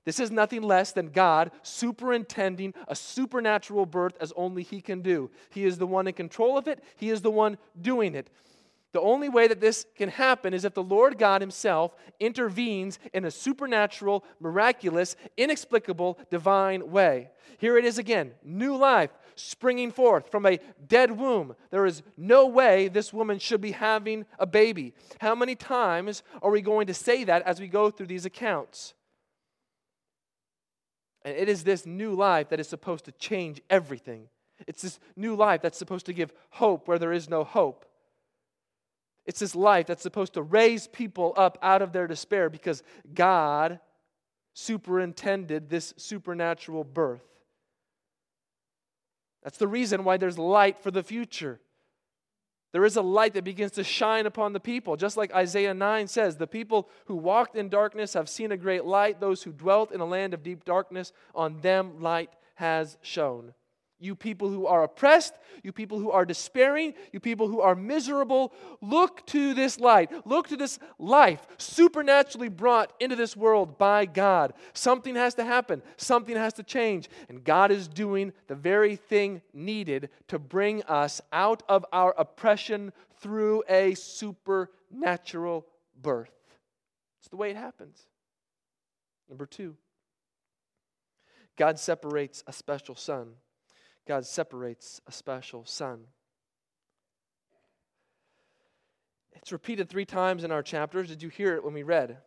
[0.05, 5.31] This is nothing less than God superintending a supernatural birth as only He can do.
[5.49, 8.29] He is the one in control of it, He is the one doing it.
[8.93, 13.25] The only way that this can happen is if the Lord God Himself intervenes in
[13.25, 17.29] a supernatural, miraculous, inexplicable, divine way.
[17.57, 21.55] Here it is again new life springing forth from a dead womb.
[21.71, 24.93] There is no way this woman should be having a baby.
[25.19, 28.93] How many times are we going to say that as we go through these accounts?
[31.25, 34.29] And it is this new life that is supposed to change everything.
[34.67, 37.85] It's this new life that's supposed to give hope where there is no hope.
[39.25, 42.83] It's this life that's supposed to raise people up out of their despair because
[43.13, 43.79] God
[44.53, 47.25] superintended this supernatural birth.
[49.43, 51.59] That's the reason why there's light for the future.
[52.75, 54.97] There is a light that begins to shine upon the people.
[54.97, 58.83] Just like Isaiah 9 says, the people who walked in darkness have seen a great
[58.83, 59.21] light.
[59.21, 63.53] Those who dwelt in a land of deep darkness, on them light has shone.
[63.97, 68.51] You people who are oppressed, you people who are despairing, you people who are miserable,
[68.81, 70.11] look to this light.
[70.27, 74.53] Look to this life supernaturally brought into this world by God.
[74.73, 77.09] Something has to happen, something has to change.
[77.29, 82.91] And God is doing the very thing needed to bring us out of our oppression
[83.21, 85.65] through a supernatural
[86.01, 86.31] birth.
[87.21, 88.07] It's the way it happens.
[89.29, 89.77] Number two,
[91.55, 93.35] God separates a special son
[94.07, 96.01] God separates a special son.
[99.33, 101.09] It's repeated three times in our chapters.
[101.09, 102.17] Did you hear it when we read?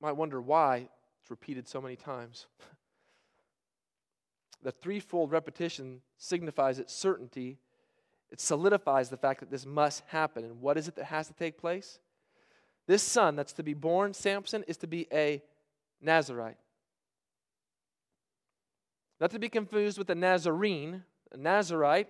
[0.00, 0.88] Might wonder why
[1.20, 2.46] it's repeated so many times.
[4.62, 7.58] the threefold repetition signifies its certainty.
[8.30, 10.44] It solidifies the fact that this must happen.
[10.44, 12.00] And what is it that has to take place?
[12.86, 15.42] This son that's to be born, Samson, is to be a
[16.02, 16.58] Nazarite.
[19.20, 21.04] Not to be confused with a Nazarene.
[21.32, 22.08] A Nazarite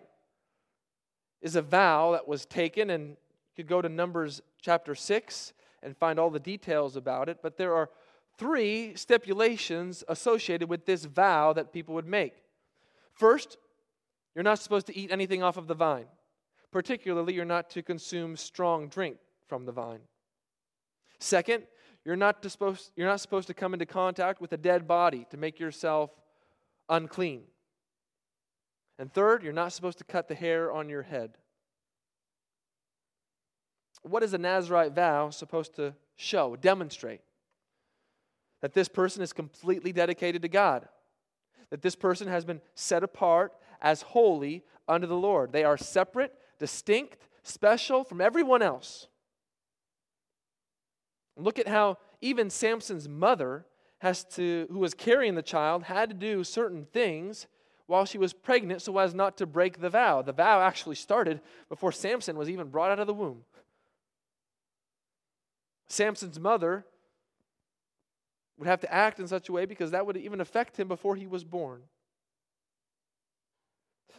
[1.43, 3.17] is a vow that was taken, and you
[3.57, 7.39] could go to Numbers chapter 6 and find all the details about it.
[7.43, 7.91] But there are
[8.39, 12.35] three stipulations associated with this vow that people would make.
[13.13, 13.59] First,
[14.35, 16.07] you're not supposed to eat anything off of the vine.
[16.73, 20.01] Particularly, you're not to consume strong drink from the vine.
[21.21, 21.65] Second,
[22.05, 25.37] you're not, supposed, you're not supposed to come into contact with a dead body to
[25.37, 26.11] make yourself
[26.89, 27.43] unclean.
[28.99, 31.37] And third, you're not supposed to cut the hair on your head.
[34.03, 37.21] What is a Nazarite vow supposed to show, demonstrate?
[38.61, 40.89] That this person is completely dedicated to God,
[41.71, 45.53] that this person has been set apart as holy unto the Lord.
[45.53, 49.09] They are separate, distinct, special from everyone else.
[51.37, 53.67] Look at how even Samson's mother
[54.05, 57.47] has to, who was carrying the child, had to do certain things
[57.87, 60.21] while she was pregnant so as not to break the vow.
[60.21, 61.41] The vow actually started
[61.71, 63.45] before Samson was even brought out of the womb.
[65.89, 66.85] Samson's mother
[68.59, 71.17] would have to act in such a way because that would even affect him before
[71.17, 71.81] he was born.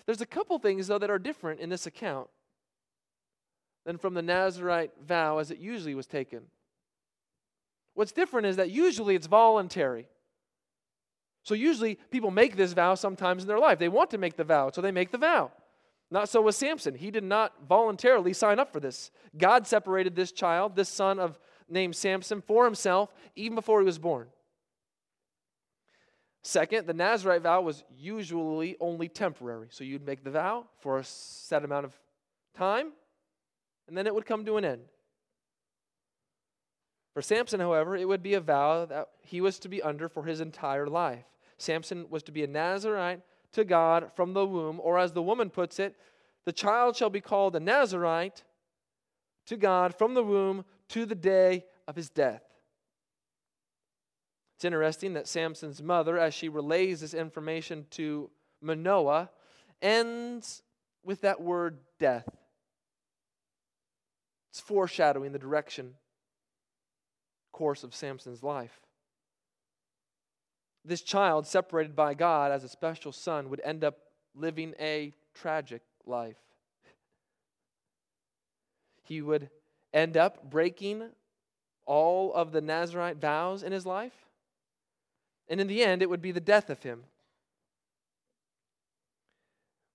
[0.08, 2.28] There's a couple things, though, that are different in this account
[3.86, 6.46] than from the Nazarite vow as it usually was taken.
[7.96, 10.08] What's different is that usually it's voluntary.
[11.44, 13.80] So usually people make this vow sometimes in their life.
[13.80, 15.52] They want to make the vow, so they make the vow.
[16.12, 16.96] Not so with Samson.
[16.96, 19.12] He did not voluntarily sign up for this.
[19.38, 23.98] God separated this child, this son of named Samson, for himself even before he was
[23.98, 24.28] born.
[26.44, 29.68] Second, the Nazarite vow was usually only temporary.
[29.72, 31.94] So you'd make the vow for a set amount of
[32.56, 32.92] time,
[33.88, 34.82] and then it would come to an end.
[37.16, 40.26] For Samson, however, it would be a vow that he was to be under for
[40.26, 41.24] his entire life.
[41.58, 43.22] Samson was to be a Nazarite
[43.54, 45.96] to God from the womb, or as the woman puts it,
[46.44, 48.44] the child shall be called a Nazarite
[49.46, 52.44] to God from the womb to the day of his death.
[54.58, 58.30] It's interesting that Samson's mother, as she relays this information to
[58.62, 59.30] Manoah,
[59.82, 60.64] ends
[61.02, 62.28] with that word death.
[64.52, 65.94] It's foreshadowing the direction
[67.56, 68.82] course of Samson's life.
[70.84, 73.98] This child, separated by God as a special son, would end up
[74.36, 76.36] living a tragic life.
[79.04, 79.50] He would
[79.94, 81.12] end up breaking
[81.86, 84.26] all of the Nazarite vows in his life.
[85.48, 87.06] And in the end, it would be the death of him.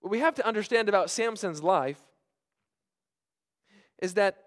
[0.01, 2.01] What we have to understand about Samson's life
[3.99, 4.45] is that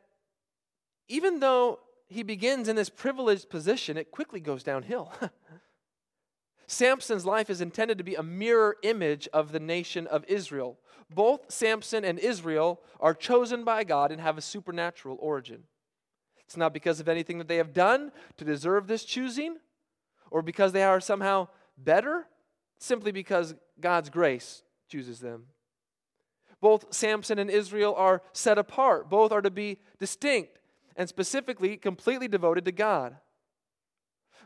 [1.08, 1.80] even though
[2.14, 5.12] he begins in this privileged position, it quickly goes downhill.
[6.68, 10.80] Samson's life is intended to be a mirror image of the nation of Israel.
[11.10, 15.64] Both Samson and Israel are chosen by God and have a supernatural origin.
[16.46, 19.58] It's not because of anything that they have done to deserve this choosing
[20.32, 21.48] or because they are somehow
[21.78, 22.28] better,
[22.80, 25.46] simply because God's grace chooses them.
[26.62, 30.60] Both Samson and Israel are set apart, both are to be distinct
[30.96, 33.18] and specifically completely devoted to God.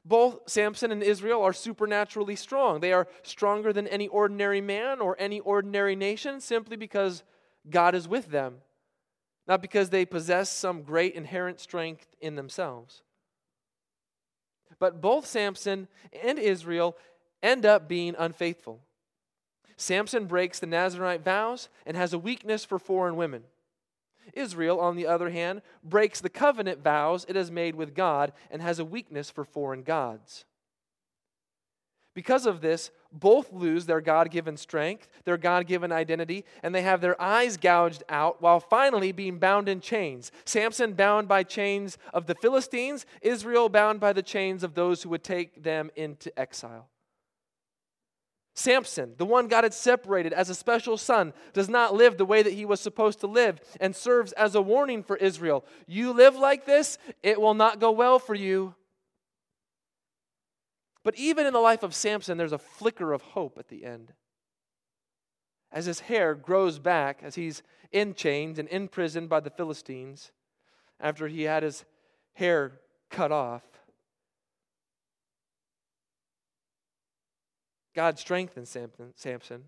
[0.06, 2.80] Both Samson and Israel are supernaturally strong.
[2.80, 7.24] They are stronger than any ordinary man or any ordinary nation simply because
[7.70, 8.58] God is with them,
[9.48, 13.04] not because they possess some great inherent strength in themselves.
[14.80, 15.88] But both Samson
[16.24, 16.96] and Israel
[17.44, 18.82] end up being unfaithful.
[19.76, 23.44] Samson breaks the Nazarite vows and has a weakness for foreign women.
[24.34, 28.62] Israel, on the other hand, breaks the covenant vows it has made with God and
[28.62, 30.46] has a weakness for foreign gods.
[32.14, 36.82] Because of this, both lose their God given strength, their God given identity, and they
[36.82, 40.32] have their eyes gouged out while finally being bound in chains.
[40.44, 45.10] Samson bound by chains of the Philistines, Israel bound by the chains of those who
[45.10, 46.90] would take them into exile.
[48.58, 52.42] Samson, the one God had separated as a special son, does not live the way
[52.42, 55.64] that he was supposed to live and serves as a warning for Israel.
[55.86, 58.74] You live like this, it will not go well for you.
[61.04, 64.14] But even in the life of Samson, there's a flicker of hope at the end.
[65.72, 70.32] as his hair grows back, as he's in chains and imprisoned by the Philistines,
[71.00, 71.86] after he had his
[72.34, 72.80] hair
[73.10, 73.64] cut off.
[77.98, 78.78] God strengthens
[79.16, 79.64] Samson.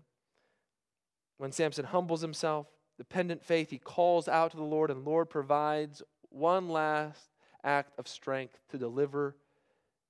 [1.38, 5.28] When Samson humbles himself, dependent faith, he calls out to the Lord, and the Lord
[5.28, 7.28] provides one last
[7.64, 9.34] act of strength to deliver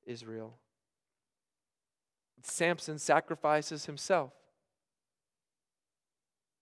[0.05, 0.59] Israel.
[2.43, 4.35] Samson sacrifices himself.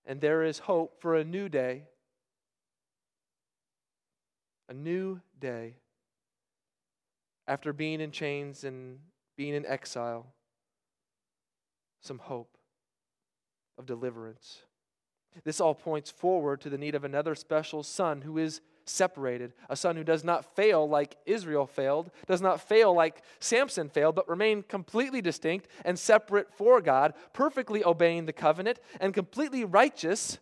[0.06, 1.88] And there is hope for a new day.
[4.68, 5.74] A new day.
[7.48, 9.00] After being in chains and
[9.36, 10.34] being in exile,
[12.00, 12.56] some hope
[13.78, 14.62] of deliverance.
[15.44, 19.76] This all points forward to the need of another special son who is separated, a
[19.76, 24.28] son who does not fail like Israel failed, does not fail like Samson failed, but
[24.28, 30.38] remain completely distinct and separate for God, perfectly obeying the covenant, and completely righteous,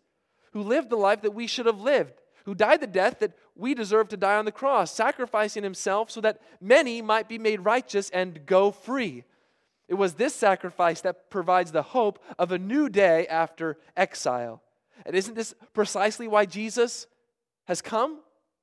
[0.53, 3.75] who lived the life that we should have lived, who died the death that we
[3.75, 8.09] deserve to die on the cross, sacrificing himself so that many might be made righteous
[8.11, 9.25] and go free.
[9.89, 14.63] It was this sacrifice that provides the hope of a new day after exile.
[15.05, 17.07] And isn't this precisely why Jesus
[17.67, 18.21] has come?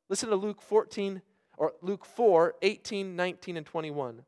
[0.09, 1.21] Listen to Luke 14
[1.57, 4.23] or Luke 4, 18, 19, and 21.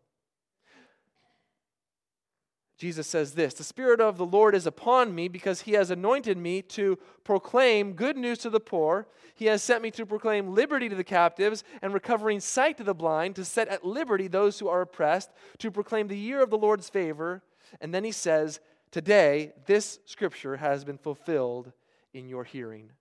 [2.78, 6.38] Jesus says this The Spirit of the Lord is upon me because he has anointed
[6.38, 9.08] me to proclaim good news to the poor.
[9.34, 12.94] He has sent me to proclaim liberty to the captives and recovering sight to the
[12.94, 16.58] blind, to set at liberty those who are oppressed, to proclaim the year of the
[16.58, 17.42] Lord's favor.
[17.82, 18.60] And then he says,
[18.92, 21.72] Today, this scripture has been fulfilled
[22.14, 22.92] in your hearing.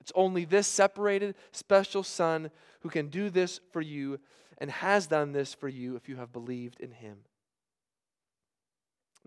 [0.00, 2.50] It's only this separated, special Son
[2.80, 4.18] who can do this for you
[4.58, 7.18] and has done this for you if you have believed in him.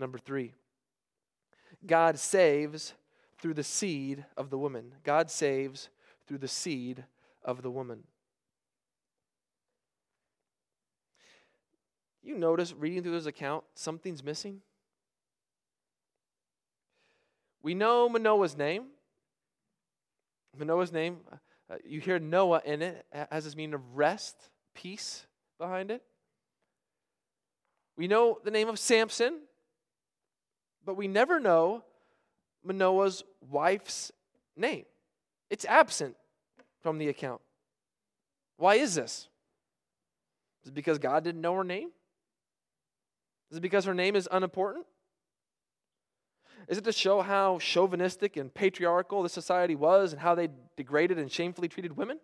[0.01, 0.53] Number three,
[1.85, 2.95] God saves
[3.39, 4.95] through the seed of the woman.
[5.03, 5.89] God saves
[6.25, 7.05] through the seed
[7.45, 7.99] of the woman.
[12.23, 14.61] You notice reading through this account, something's missing?
[17.61, 18.85] We know Manoah's name.
[20.57, 21.17] Manoah's name,
[21.69, 25.27] uh, you hear Noah in it, has this meaning of rest, peace
[25.59, 26.01] behind it.
[27.95, 29.41] We know the name of Samson,
[30.85, 31.83] but we never know
[32.63, 34.11] Manoah's wife's
[34.55, 34.85] name.
[35.49, 36.15] It's absent
[36.81, 37.41] from the account.
[38.57, 39.27] Why is this?
[40.63, 41.89] Is it because God didn't know her name?
[43.49, 44.85] Is it because her name is unimportant?
[46.67, 51.17] Is it to show how chauvinistic and patriarchal the society was and how they degraded
[51.17, 52.19] and shamefully treated women?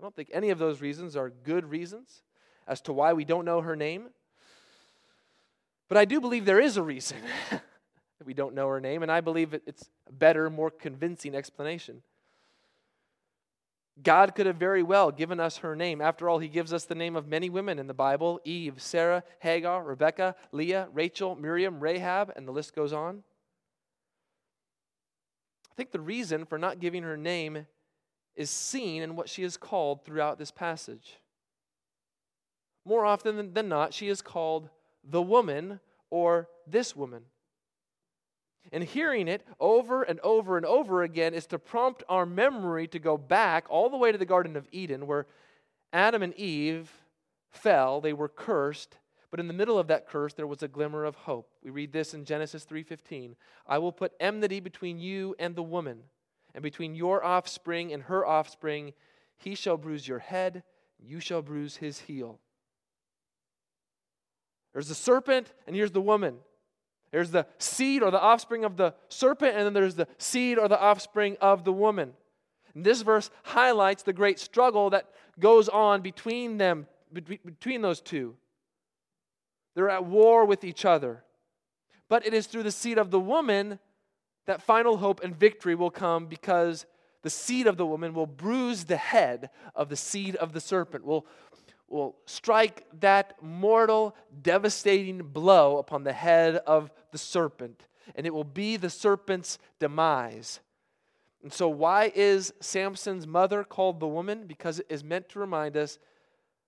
[0.00, 2.22] I don't think any of those reasons are good reasons
[2.66, 4.08] as to why we don't know her name.
[5.88, 7.18] But I do believe there is a reason
[7.50, 7.62] that
[8.24, 12.02] we don't know her name, and I believe it's a better, more convincing explanation.
[14.02, 16.00] God could have very well given us her name.
[16.00, 19.22] After all, he gives us the name of many women in the Bible Eve, Sarah,
[19.40, 23.22] Hagar, Rebecca, Leah, Rachel, Miriam, Rahab, and the list goes on.
[25.70, 27.66] I think the reason for not giving her name
[28.34, 31.18] is seen in what she is called throughout this passage.
[32.84, 34.68] More often than not, she is called
[35.08, 35.80] the woman
[36.10, 37.22] or this woman.
[38.72, 42.98] And hearing it over and over and over again is to prompt our memory to
[42.98, 45.26] go back all the way to the Garden of Eden where
[45.92, 46.90] Adam and Eve
[47.50, 48.98] fell, they were cursed,
[49.30, 51.48] but in the middle of that curse there was a glimmer of hope.
[51.62, 53.36] We read this in Genesis 3:15.
[53.66, 56.02] I will put enmity between you and the woman,
[56.54, 58.94] and between your offspring and her offspring.
[59.36, 60.64] He shall bruise your head,
[60.98, 62.40] you shall bruise his heel.
[64.76, 66.36] There's the serpent, and here's the woman.
[67.10, 70.68] There's the seed or the offspring of the serpent, and then there's the seed or
[70.68, 72.12] the offspring of the woman.
[72.74, 75.08] And this verse highlights the great struggle that
[75.40, 78.36] goes on between them, between those two.
[79.74, 81.24] They're at war with each other.
[82.10, 83.78] But it is through the seed of the woman
[84.44, 86.84] that final hope and victory will come because
[87.22, 91.02] the seed of the woman will bruise the head of the seed of the serpent,
[91.02, 91.24] will,
[91.88, 98.44] will strike that mortal, devastating blow upon the head of the serpent, and it will
[98.44, 100.60] be the serpent's demise.
[101.42, 104.46] And so, why is Samson's mother called the woman?
[104.46, 105.98] Because it is meant to remind us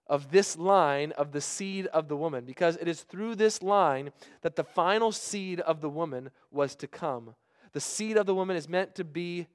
[0.06, 4.10] of this line of the seed of the woman, because it is through this line
[4.42, 7.34] that the final seed of the woman was to come.
[7.72, 9.48] The seed of the woman is meant to be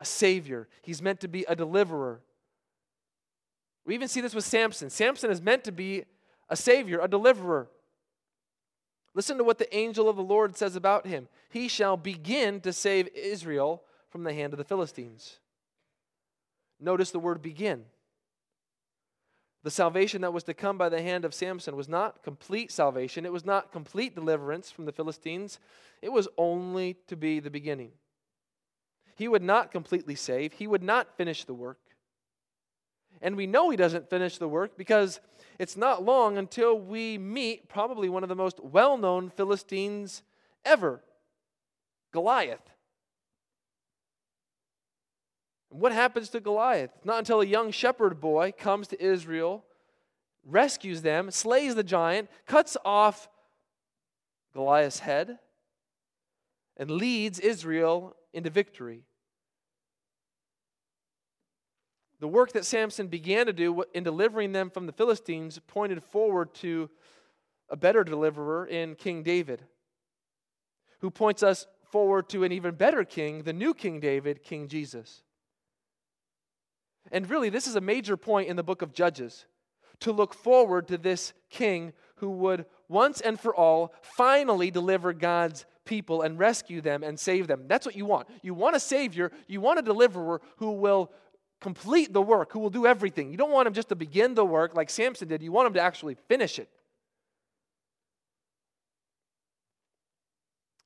[0.00, 2.20] a savior, he's meant to be a deliverer.
[3.84, 4.90] We even see this with Samson.
[4.90, 6.04] Samson is meant to be
[6.48, 7.68] a savior, a deliverer.
[9.14, 11.28] Listen to what the angel of the Lord says about him.
[11.50, 15.38] He shall begin to save Israel from the hand of the Philistines.
[16.80, 17.84] Notice the word begin.
[19.64, 23.24] The salvation that was to come by the hand of Samson was not complete salvation.
[23.24, 25.60] It was not complete deliverance from the Philistines.
[26.00, 27.92] It was only to be the beginning.
[29.14, 31.78] He would not completely save, he would not finish the work.
[33.22, 35.20] And we know he doesn't finish the work because
[35.58, 40.22] it's not long until we meet probably one of the most well known Philistines
[40.64, 41.00] ever
[42.12, 42.68] Goliath.
[45.70, 46.90] what happens to Goliath?
[47.04, 49.64] Not until a young shepherd boy comes to Israel,
[50.44, 53.28] rescues them, slays the giant, cuts off
[54.52, 55.38] Goliath's head,
[56.76, 59.04] and leads Israel into victory.
[62.22, 66.54] The work that Samson began to do in delivering them from the Philistines pointed forward
[66.54, 66.88] to
[67.68, 69.60] a better deliverer in King David,
[71.00, 75.24] who points us forward to an even better king, the new King David, King Jesus.
[77.10, 79.46] And really, this is a major point in the book of Judges
[79.98, 85.66] to look forward to this king who would once and for all finally deliver God's
[85.84, 87.64] people and rescue them and save them.
[87.66, 88.28] That's what you want.
[88.42, 91.10] You want a savior, you want a deliverer who will
[91.62, 93.30] complete the work, who will do everything.
[93.30, 95.74] You don't want him just to begin the work like Samson did, you want him
[95.74, 96.68] to actually finish it.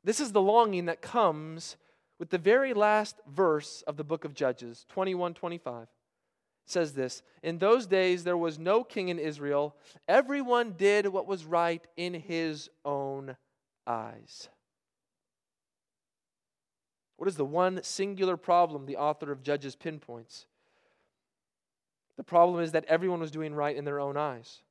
[0.05, 1.77] This is the longing that comes
[2.21, 5.89] with the very last verse of the book of Judges, 21 25.
[6.67, 9.75] says this In those days there was no king in Israel.
[10.07, 13.37] Everyone did what was right in his own
[13.87, 14.49] eyes.
[17.17, 20.47] What is the one singular problem the author of Judges pinpoints?
[22.17, 24.63] The problem is that everyone was doing right in their own eyes.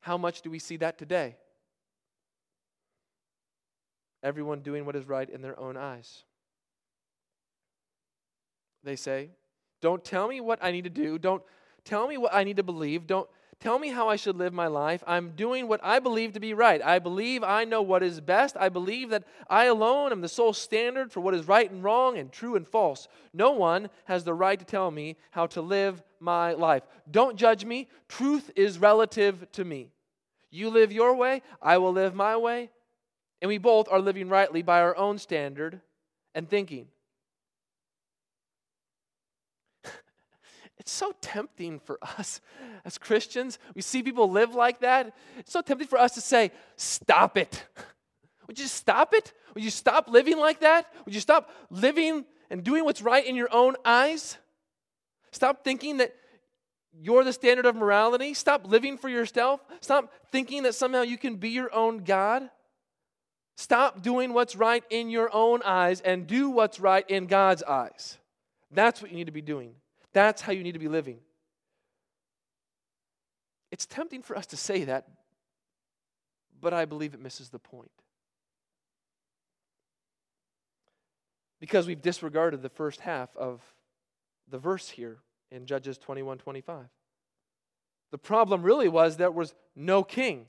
[0.00, 1.36] How much do we see that today?
[4.22, 6.24] Everyone doing what is right in their own eyes.
[8.82, 9.30] They say,
[9.80, 11.18] Don't tell me what I need to do.
[11.18, 11.42] Don't
[11.84, 13.06] tell me what I need to believe.
[13.06, 13.28] Don't
[13.60, 15.02] Tell me how I should live my life.
[15.04, 16.80] I'm doing what I believe to be right.
[16.80, 18.56] I believe I know what is best.
[18.56, 22.18] I believe that I alone am the sole standard for what is right and wrong
[22.18, 23.08] and true and false.
[23.32, 26.84] No one has the right to tell me how to live my life.
[27.10, 27.88] Don't judge me.
[28.08, 29.90] Truth is relative to me.
[30.50, 32.70] You live your way, I will live my way.
[33.42, 35.80] And we both are living rightly by our own standard
[36.34, 36.86] and thinking.
[40.88, 42.40] It's so tempting for us
[42.82, 43.58] as Christians.
[43.74, 45.14] We see people live like that.
[45.36, 47.62] It's so tempting for us to say, Stop it.
[48.46, 49.34] Would you stop it?
[49.54, 50.86] Would you stop living like that?
[51.04, 54.38] Would you stop living and doing what's right in your own eyes?
[55.30, 56.14] Stop thinking that
[56.98, 58.32] you're the standard of morality.
[58.32, 59.60] Stop living for yourself.
[59.82, 62.48] Stop thinking that somehow you can be your own God.
[63.58, 68.16] Stop doing what's right in your own eyes and do what's right in God's eyes.
[68.70, 69.74] That's what you need to be doing.
[70.12, 71.18] That's how you need to be living.
[73.70, 75.08] It's tempting for us to say that,
[76.60, 77.90] but I believe it misses the point.
[81.60, 83.60] Because we've disregarded the first half of
[84.48, 85.18] the verse here
[85.50, 86.86] in Judges 21 25.
[88.10, 90.46] The problem really was there was no king.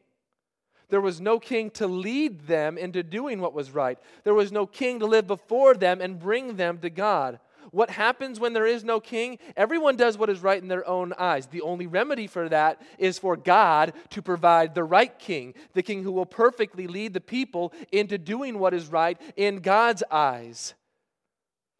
[0.90, 4.00] There was no king to lead them into doing what was right.
[4.24, 7.40] There was no king to live before them and bring them to God.
[7.72, 9.38] What happens when there is no king?
[9.56, 11.48] Everyone does what is right in their own eyes.
[11.48, 16.04] The only remedy for that is for God to provide the right king, the king
[16.04, 20.74] who will perfectly lead the people into doing what is right in God's eyes.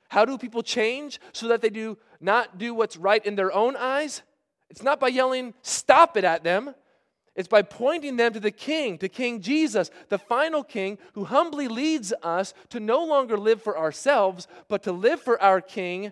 [0.10, 3.76] How do people change so that they do not do what's right in their own
[3.76, 4.24] eyes?
[4.70, 6.76] It's not by yelling, stop it at them.
[7.36, 11.68] It's by pointing them to the King, to King Jesus, the final King who humbly
[11.68, 16.12] leads us to no longer live for ourselves, but to live for our King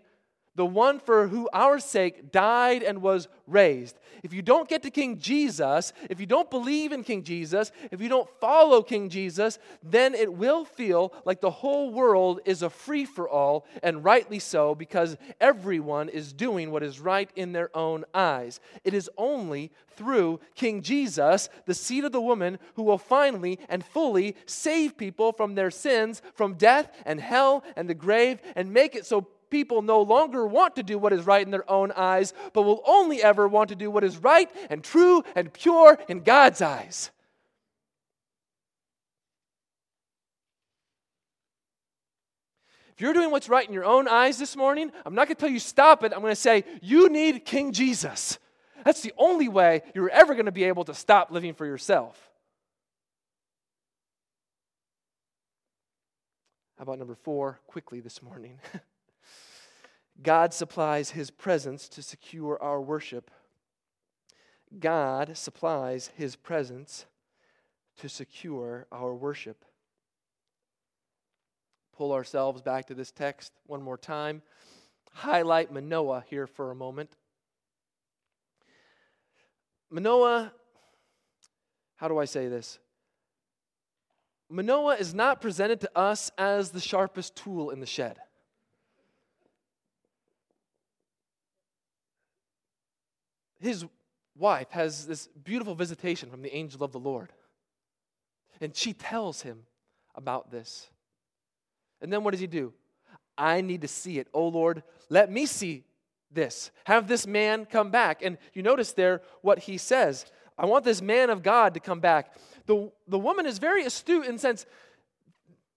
[0.57, 3.97] the one for who our sake died and was raised.
[4.23, 8.01] If you don't get to King Jesus, if you don't believe in King Jesus, if
[8.01, 12.71] you don't follow King Jesus, then it will feel like the whole world is a
[12.71, 17.69] free for all, and rightly so, because everyone is doing what is right in their
[17.77, 18.59] own eyes.
[18.83, 23.85] It is only through King Jesus, the seed of the woman, who will finally and
[23.85, 28.95] fully save people from their sins, from death and hell and the grave, and make
[28.95, 32.33] it so people no longer want to do what is right in their own eyes,
[32.53, 36.21] but will only ever want to do what is right and true and pure in
[36.21, 37.11] God's eyes.
[42.97, 45.39] If you're doing what's right in your own eyes this morning, I'm not going to
[45.39, 46.13] tell you stop it.
[46.13, 48.39] I'm going to say, you need King Jesus.
[48.83, 52.19] That's the only way you're ever going to be able to stop living for yourself.
[56.77, 58.59] How about number four, quickly this morning?
[60.21, 63.31] God supplies his presence to secure our worship.
[64.79, 67.05] God supplies his presence
[67.97, 69.63] to secure our worship.
[71.95, 74.41] Pull ourselves back to this text one more time.
[75.13, 77.09] Highlight Manoah here for a moment.
[79.89, 80.51] Manoah,
[81.95, 82.77] how do I say this?
[84.49, 88.17] Manoah is not presented to us as the sharpest tool in the shed.
[93.59, 93.85] His
[94.37, 97.31] wife has this beautiful visitation from the angel of the Lord.
[98.61, 99.63] And she tells him
[100.15, 100.89] about this.
[102.01, 102.73] And then what does he do?
[103.37, 104.27] I need to see it.
[104.33, 105.83] Oh Lord, let me see
[106.31, 106.71] this.
[106.85, 108.21] Have this man come back.
[108.23, 110.25] And you notice there what he says.
[110.57, 112.33] I want this man of God to come back.
[112.65, 114.65] The, the woman is very astute in sense,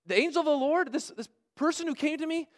[0.06, 2.48] the angel of the Lord, this, this person who came to me,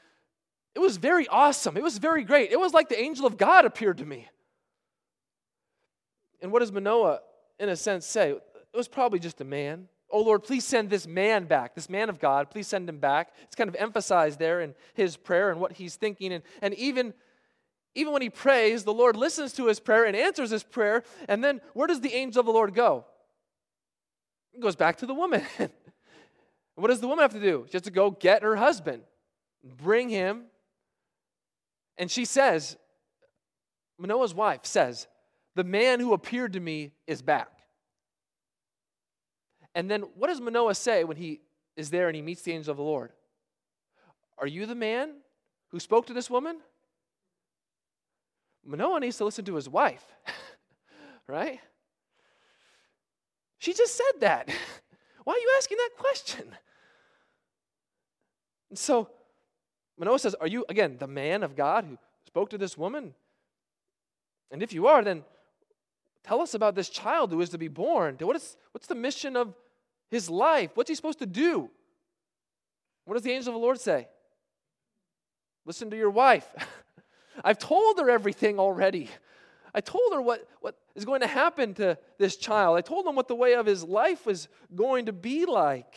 [0.74, 1.76] it was very awesome.
[1.76, 2.50] It was very great.
[2.50, 4.28] It was like the angel of God appeared to me.
[6.42, 7.20] And what does Manoah,
[7.58, 8.30] in a sense, say?
[8.30, 9.88] It was probably just a man.
[10.10, 13.32] Oh Lord, please send this man back, this man of God, please send him back.
[13.44, 16.34] It's kind of emphasized there in his prayer and what he's thinking.
[16.34, 17.14] And, and even
[17.94, 21.02] even when he prays, the Lord listens to his prayer and answers his prayer.
[21.28, 23.04] And then where does the angel of the Lord go?
[24.52, 25.42] He goes back to the woman.
[26.74, 27.66] what does the woman have to do?
[27.68, 29.02] She has to go get her husband,
[29.62, 30.44] bring him.
[31.98, 32.76] And she says,
[33.98, 35.06] Manoah's wife says,
[35.54, 37.48] The man who appeared to me is back.
[39.74, 41.40] And then what does Manoah say when he
[41.76, 43.12] is there and he meets the angel of the Lord?
[44.38, 45.10] Are you the man
[45.68, 46.58] who spoke to this woman?
[48.64, 50.04] Manoah needs to listen to his wife,
[51.26, 51.60] right?
[53.58, 54.48] She just said that.
[55.24, 56.44] Why are you asking that question?
[58.70, 59.08] And so
[59.98, 63.14] Manoah says, Are you, again, the man of God who spoke to this woman?
[64.50, 65.24] And if you are, then
[66.24, 68.16] tell us about this child who is to be born.
[68.20, 69.54] What is, what's the mission of
[70.10, 70.70] his life?
[70.74, 71.70] What's he supposed to do?
[73.04, 74.08] What does the angel of the Lord say?
[75.64, 76.46] Listen to your wife.
[77.44, 79.08] I've told her everything already.
[79.74, 82.76] I told her what, what is going to happen to this child.
[82.76, 85.96] I told him what the way of his life was going to be like.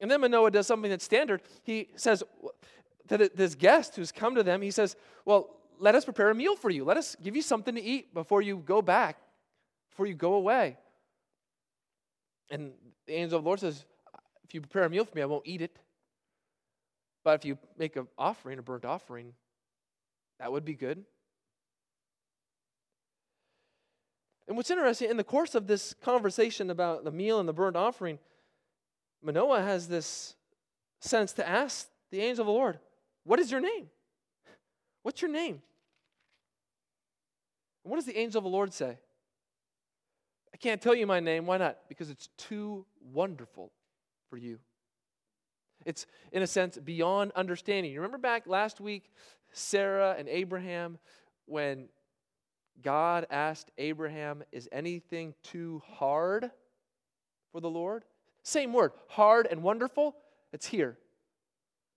[0.00, 1.42] And then Manoah does something that's standard.
[1.64, 2.22] He says
[3.08, 6.56] to this guest who's come to them, he says, Well, let us prepare a meal
[6.56, 6.84] for you.
[6.84, 9.18] Let us give you something to eat before you go back,
[9.90, 10.76] before you go away.
[12.50, 12.72] And
[13.06, 13.84] the angel of the Lord says,
[14.44, 15.76] If you prepare a meal for me, I won't eat it.
[17.24, 19.34] But if you make an offering, a burnt offering,
[20.38, 21.04] that would be good.
[24.46, 27.76] And what's interesting, in the course of this conversation about the meal and the burnt
[27.76, 28.18] offering,
[29.22, 30.36] Manoah has this
[31.00, 32.78] sense to ask the angel of the Lord,
[33.24, 33.90] What is your name?
[35.02, 35.60] What's your name?
[37.88, 38.98] What does the angel of the Lord say?
[40.52, 41.46] I can't tell you my name.
[41.46, 41.78] Why not?
[41.88, 43.72] Because it's too wonderful
[44.28, 44.58] for you.
[45.86, 47.92] It's, in a sense, beyond understanding.
[47.92, 49.10] You remember back last week,
[49.52, 50.98] Sarah and Abraham,
[51.46, 51.88] when
[52.82, 56.50] God asked Abraham, Is anything too hard
[57.52, 58.04] for the Lord?
[58.42, 60.16] Same word, hard and wonderful.
[60.52, 60.98] It's here.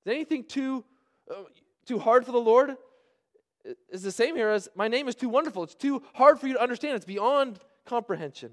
[0.05, 0.83] Is anything too,
[1.29, 1.43] uh,
[1.85, 2.77] too hard for the Lord?
[3.89, 5.63] Is the same here as my name is too wonderful.
[5.63, 6.95] It's too hard for you to understand.
[6.95, 8.51] It's beyond comprehension.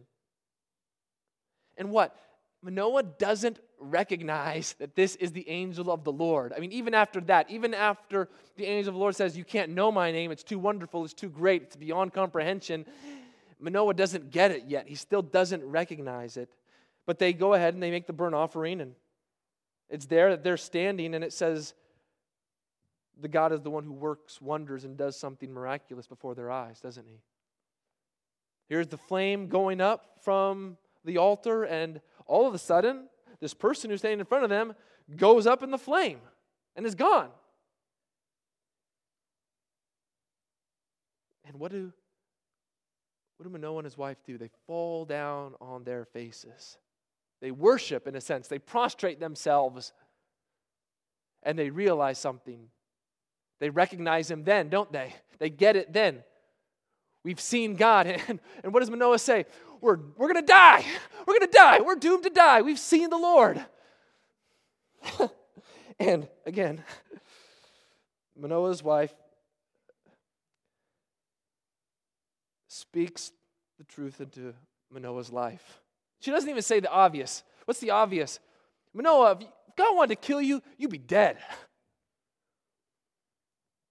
[1.77, 2.15] And what?
[2.63, 6.53] Manoah doesn't recognize that this is the angel of the Lord.
[6.55, 9.71] I mean, even after that, even after the angel of the Lord says, You can't
[9.71, 12.85] know my name, it's too wonderful, it's too great, it's beyond comprehension,
[13.61, 14.89] Manoah doesn't get it yet.
[14.89, 16.49] He still doesn't recognize it.
[17.07, 18.95] But they go ahead and they make the burnt offering, and
[19.89, 21.75] it's there that they're standing, and it says,
[23.21, 26.81] The God is the one who works wonders and does something miraculous before their eyes,
[26.81, 27.21] doesn't he?
[28.69, 33.09] Here's the flame going up from the altar, and all of a sudden,
[33.41, 34.75] this person who's standing in front of them
[35.17, 36.21] goes up in the flame
[36.77, 37.31] and is gone.
[41.47, 41.93] And what do
[43.39, 44.37] what do Manoah and his wife do?
[44.37, 46.77] They fall down on their faces.
[47.41, 48.49] They worship in a sense.
[48.49, 49.93] They prostrate themselves.
[51.45, 52.69] And they realize something.
[53.61, 55.15] They recognize him then, don't they?
[55.39, 56.23] They get it then.
[57.25, 58.07] We've seen God.
[58.29, 59.47] And, and what does Manoah say?
[59.81, 60.85] We're, we're going to die.
[61.27, 61.81] We're going to die.
[61.81, 62.63] We're doomed to die.
[62.63, 63.65] We've seen the Lord.
[65.99, 66.83] and again,
[68.39, 69.15] Manoah's wife
[72.69, 73.33] speaks
[73.79, 74.55] the truth into
[74.93, 75.81] Manoah's life.
[76.21, 77.43] She doesn't even say the obvious.
[77.65, 78.41] What's the obvious?
[78.95, 81.39] Manoah, if God wanted to kill you, you'd be dead.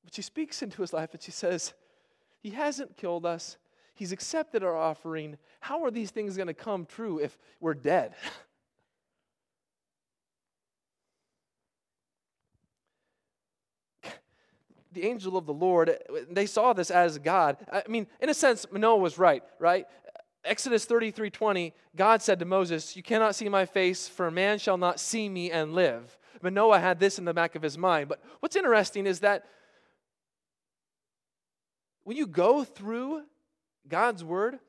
[0.08, 1.74] But she speaks into his life and she says,
[2.40, 3.58] He hasn't killed us.
[3.94, 5.38] He's accepted our offering.
[5.60, 8.14] How are these things going to come true if we're dead?
[14.94, 15.98] the angel of the Lord,
[16.32, 17.58] they saw this as God.
[17.70, 19.88] I mean, in a sense, Manoah was right, right?
[20.46, 24.78] Exodus 33 20, God said to Moses, You cannot see my face, for man shall
[24.78, 26.18] not see me and live.
[26.42, 28.08] Manoah had this in the back of his mind.
[28.08, 29.44] But what's interesting is that
[32.08, 33.22] when you go through
[33.86, 34.60] God's word,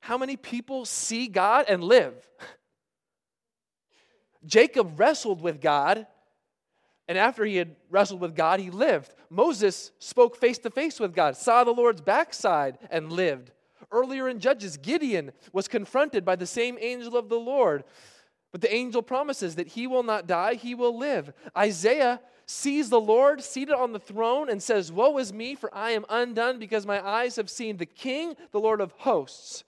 [0.00, 2.12] how many people see God and live?
[4.44, 6.08] Jacob wrestled with God,
[7.06, 9.14] and after he had wrestled with God, he lived.
[9.30, 13.52] Moses spoke face to face with God, saw the Lord's backside, and lived.
[13.92, 17.84] Earlier in Judges, Gideon was confronted by the same angel of the Lord,
[18.50, 21.32] but the angel promises that he will not die, he will live.
[21.56, 25.90] Isaiah sees the Lord seated on the throne and says, Woe is me, for I
[25.90, 29.64] am undone because my eyes have seen the King, the Lord of hosts.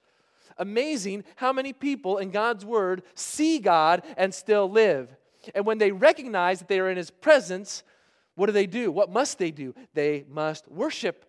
[0.57, 5.15] Amazing how many people in God's word see God and still live.
[5.55, 7.83] And when they recognize that they are in his presence,
[8.35, 8.91] what do they do?
[8.91, 9.75] What must they do?
[9.93, 11.27] They must worship.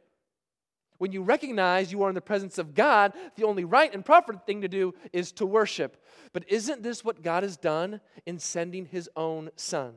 [0.99, 4.33] When you recognize you are in the presence of God, the only right and proper
[4.33, 6.01] thing to do is to worship.
[6.31, 9.95] But isn't this what God has done in sending his own son?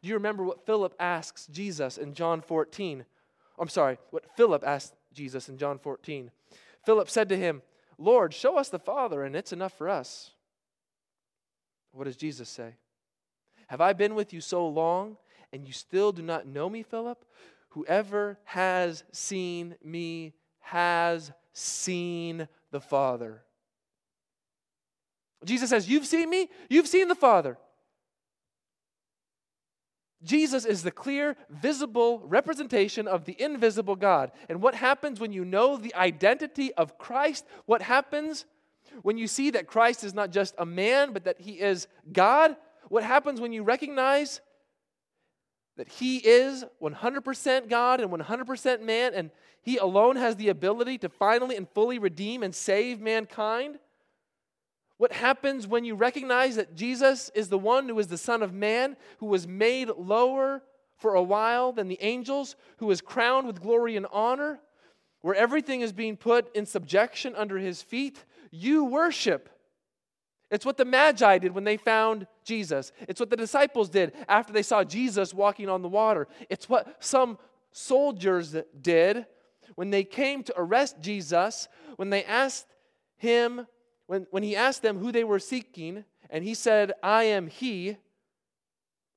[0.00, 3.04] Do you remember what Philip asks Jesus in John 14?
[3.58, 6.30] I'm sorry, what Philip asked Jesus in John 14.
[6.84, 7.62] Philip said to him,
[7.98, 10.30] Lord, show us the Father, and it's enough for us.
[11.92, 12.74] What does Jesus say?
[13.68, 15.16] Have I been with you so long,
[15.52, 17.24] and you still do not know me, Philip?
[17.70, 23.42] Whoever has seen me has seen the Father.
[25.44, 27.58] Jesus says, You've seen me, you've seen the Father.
[30.24, 34.30] Jesus is the clear, visible representation of the invisible God.
[34.48, 37.44] And what happens when you know the identity of Christ?
[37.66, 38.44] What happens
[39.02, 42.56] when you see that Christ is not just a man, but that he is God?
[42.88, 44.40] What happens when you recognize
[45.76, 49.30] that he is 100% God and 100% man, and
[49.62, 53.78] he alone has the ability to finally and fully redeem and save mankind?
[55.02, 58.54] What happens when you recognize that Jesus is the one who is the Son of
[58.54, 60.62] Man, who was made lower
[60.96, 64.60] for a while than the angels, who is crowned with glory and honor,
[65.20, 68.24] where everything is being put in subjection under his feet?
[68.52, 69.48] You worship.
[70.52, 72.92] It's what the Magi did when they found Jesus.
[73.08, 76.28] It's what the disciples did after they saw Jesus walking on the water.
[76.48, 77.38] It's what some
[77.72, 79.26] soldiers did
[79.74, 82.68] when they came to arrest Jesus, when they asked
[83.16, 83.66] him
[84.06, 87.96] when, when he asked them who they were seeking, and he said, I am he,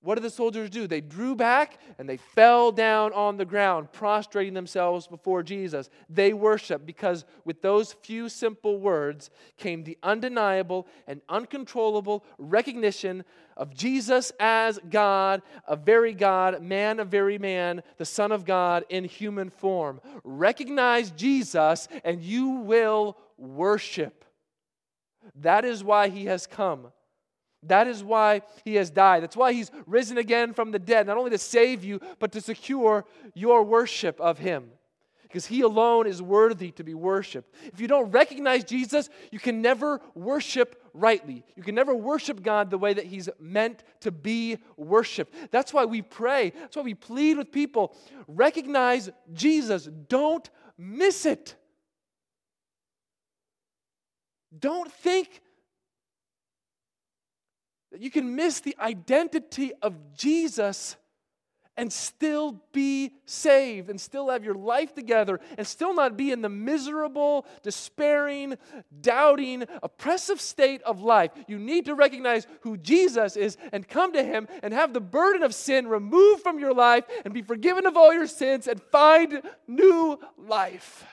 [0.06, 0.86] what did the soldiers do?
[0.86, 5.90] They drew back and they fell down on the ground, prostrating themselves before Jesus.
[6.12, 13.26] They worshiped because with those few simple words came the undeniable and uncontrollable recognition
[13.58, 18.86] of Jesus as God, a very God, man a very man, the Son of God
[18.90, 20.00] in human form.
[20.24, 24.25] Recognize Jesus and you will worship.
[25.36, 26.88] That is why he has come.
[27.64, 29.24] That is why he has died.
[29.24, 32.42] That's why he's risen again from the dead, not only to save you, but to
[32.42, 34.70] secure your worship of him.
[35.24, 37.54] Because he alone is worthy to be worshiped.
[37.66, 41.44] If you don't recognize Jesus, you can never worship rightly.
[41.56, 45.36] You can never worship God the way that he's meant to be worshiped.
[45.52, 46.52] That's why we pray.
[46.52, 47.96] That's why we plead with people
[48.28, 49.90] recognize Jesus.
[50.08, 51.56] Don't miss it.
[54.60, 55.42] Don't think
[57.92, 60.96] that you can miss the identity of Jesus
[61.78, 66.42] and still be saved and still have your life together and still not be in
[66.42, 68.58] the miserable, despairing,
[69.02, 71.32] doubting, oppressive state of life.
[71.48, 75.44] You need to recognize who Jesus is and come to Him and have the burden
[75.44, 79.42] of sin removed from your life and be forgiven of all your sins and find
[79.68, 81.06] new life.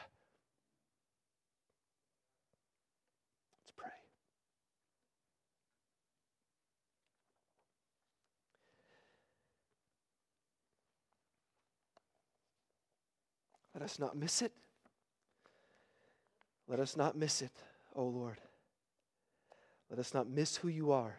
[13.83, 14.53] Let us not miss it.
[16.68, 17.51] Let us not miss it,
[17.97, 18.37] O oh Lord.
[19.91, 21.16] Let us not miss who you are.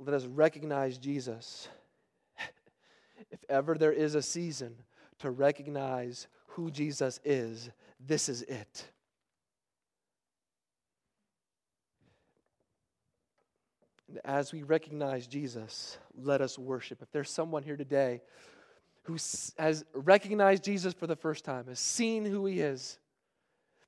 [0.00, 1.68] Let us recognize Jesus.
[3.30, 4.74] if ever there is a season
[5.20, 7.70] to recognize who Jesus is,
[8.04, 8.90] this is it.
[14.08, 17.00] And as we recognize Jesus, let us worship.
[17.00, 18.22] If there's someone here today
[19.04, 19.16] who
[19.58, 22.98] has recognized Jesus for the first time, has seen who he is,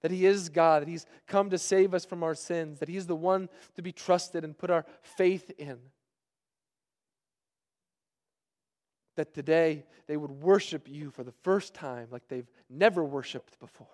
[0.02, 3.06] that he is God, that he's come to save us from our sins, that he's
[3.06, 5.78] the one to be trusted and put our faith in.
[9.16, 13.86] That today they would worship you for the first time like they've never worshiped before.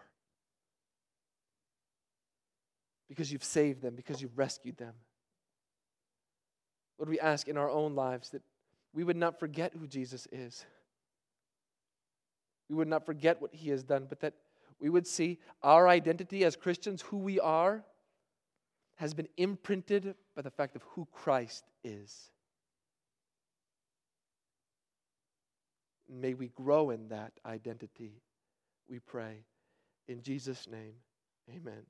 [3.09, 4.95] Because you've saved them, because you've rescued them.
[6.99, 8.43] Lord, we ask in our own lives that
[8.95, 10.65] we would not forget who Jesus is.
[12.71, 14.35] We would not forget what he has done, but that
[14.79, 17.85] we would see our identity as Christians, who we are,
[18.95, 22.31] has been imprinted by the fact of who Christ is.
[26.09, 28.23] May we grow in that identity,
[28.89, 29.45] we pray.
[30.07, 30.95] In Jesus' name,
[31.51, 31.83] amen.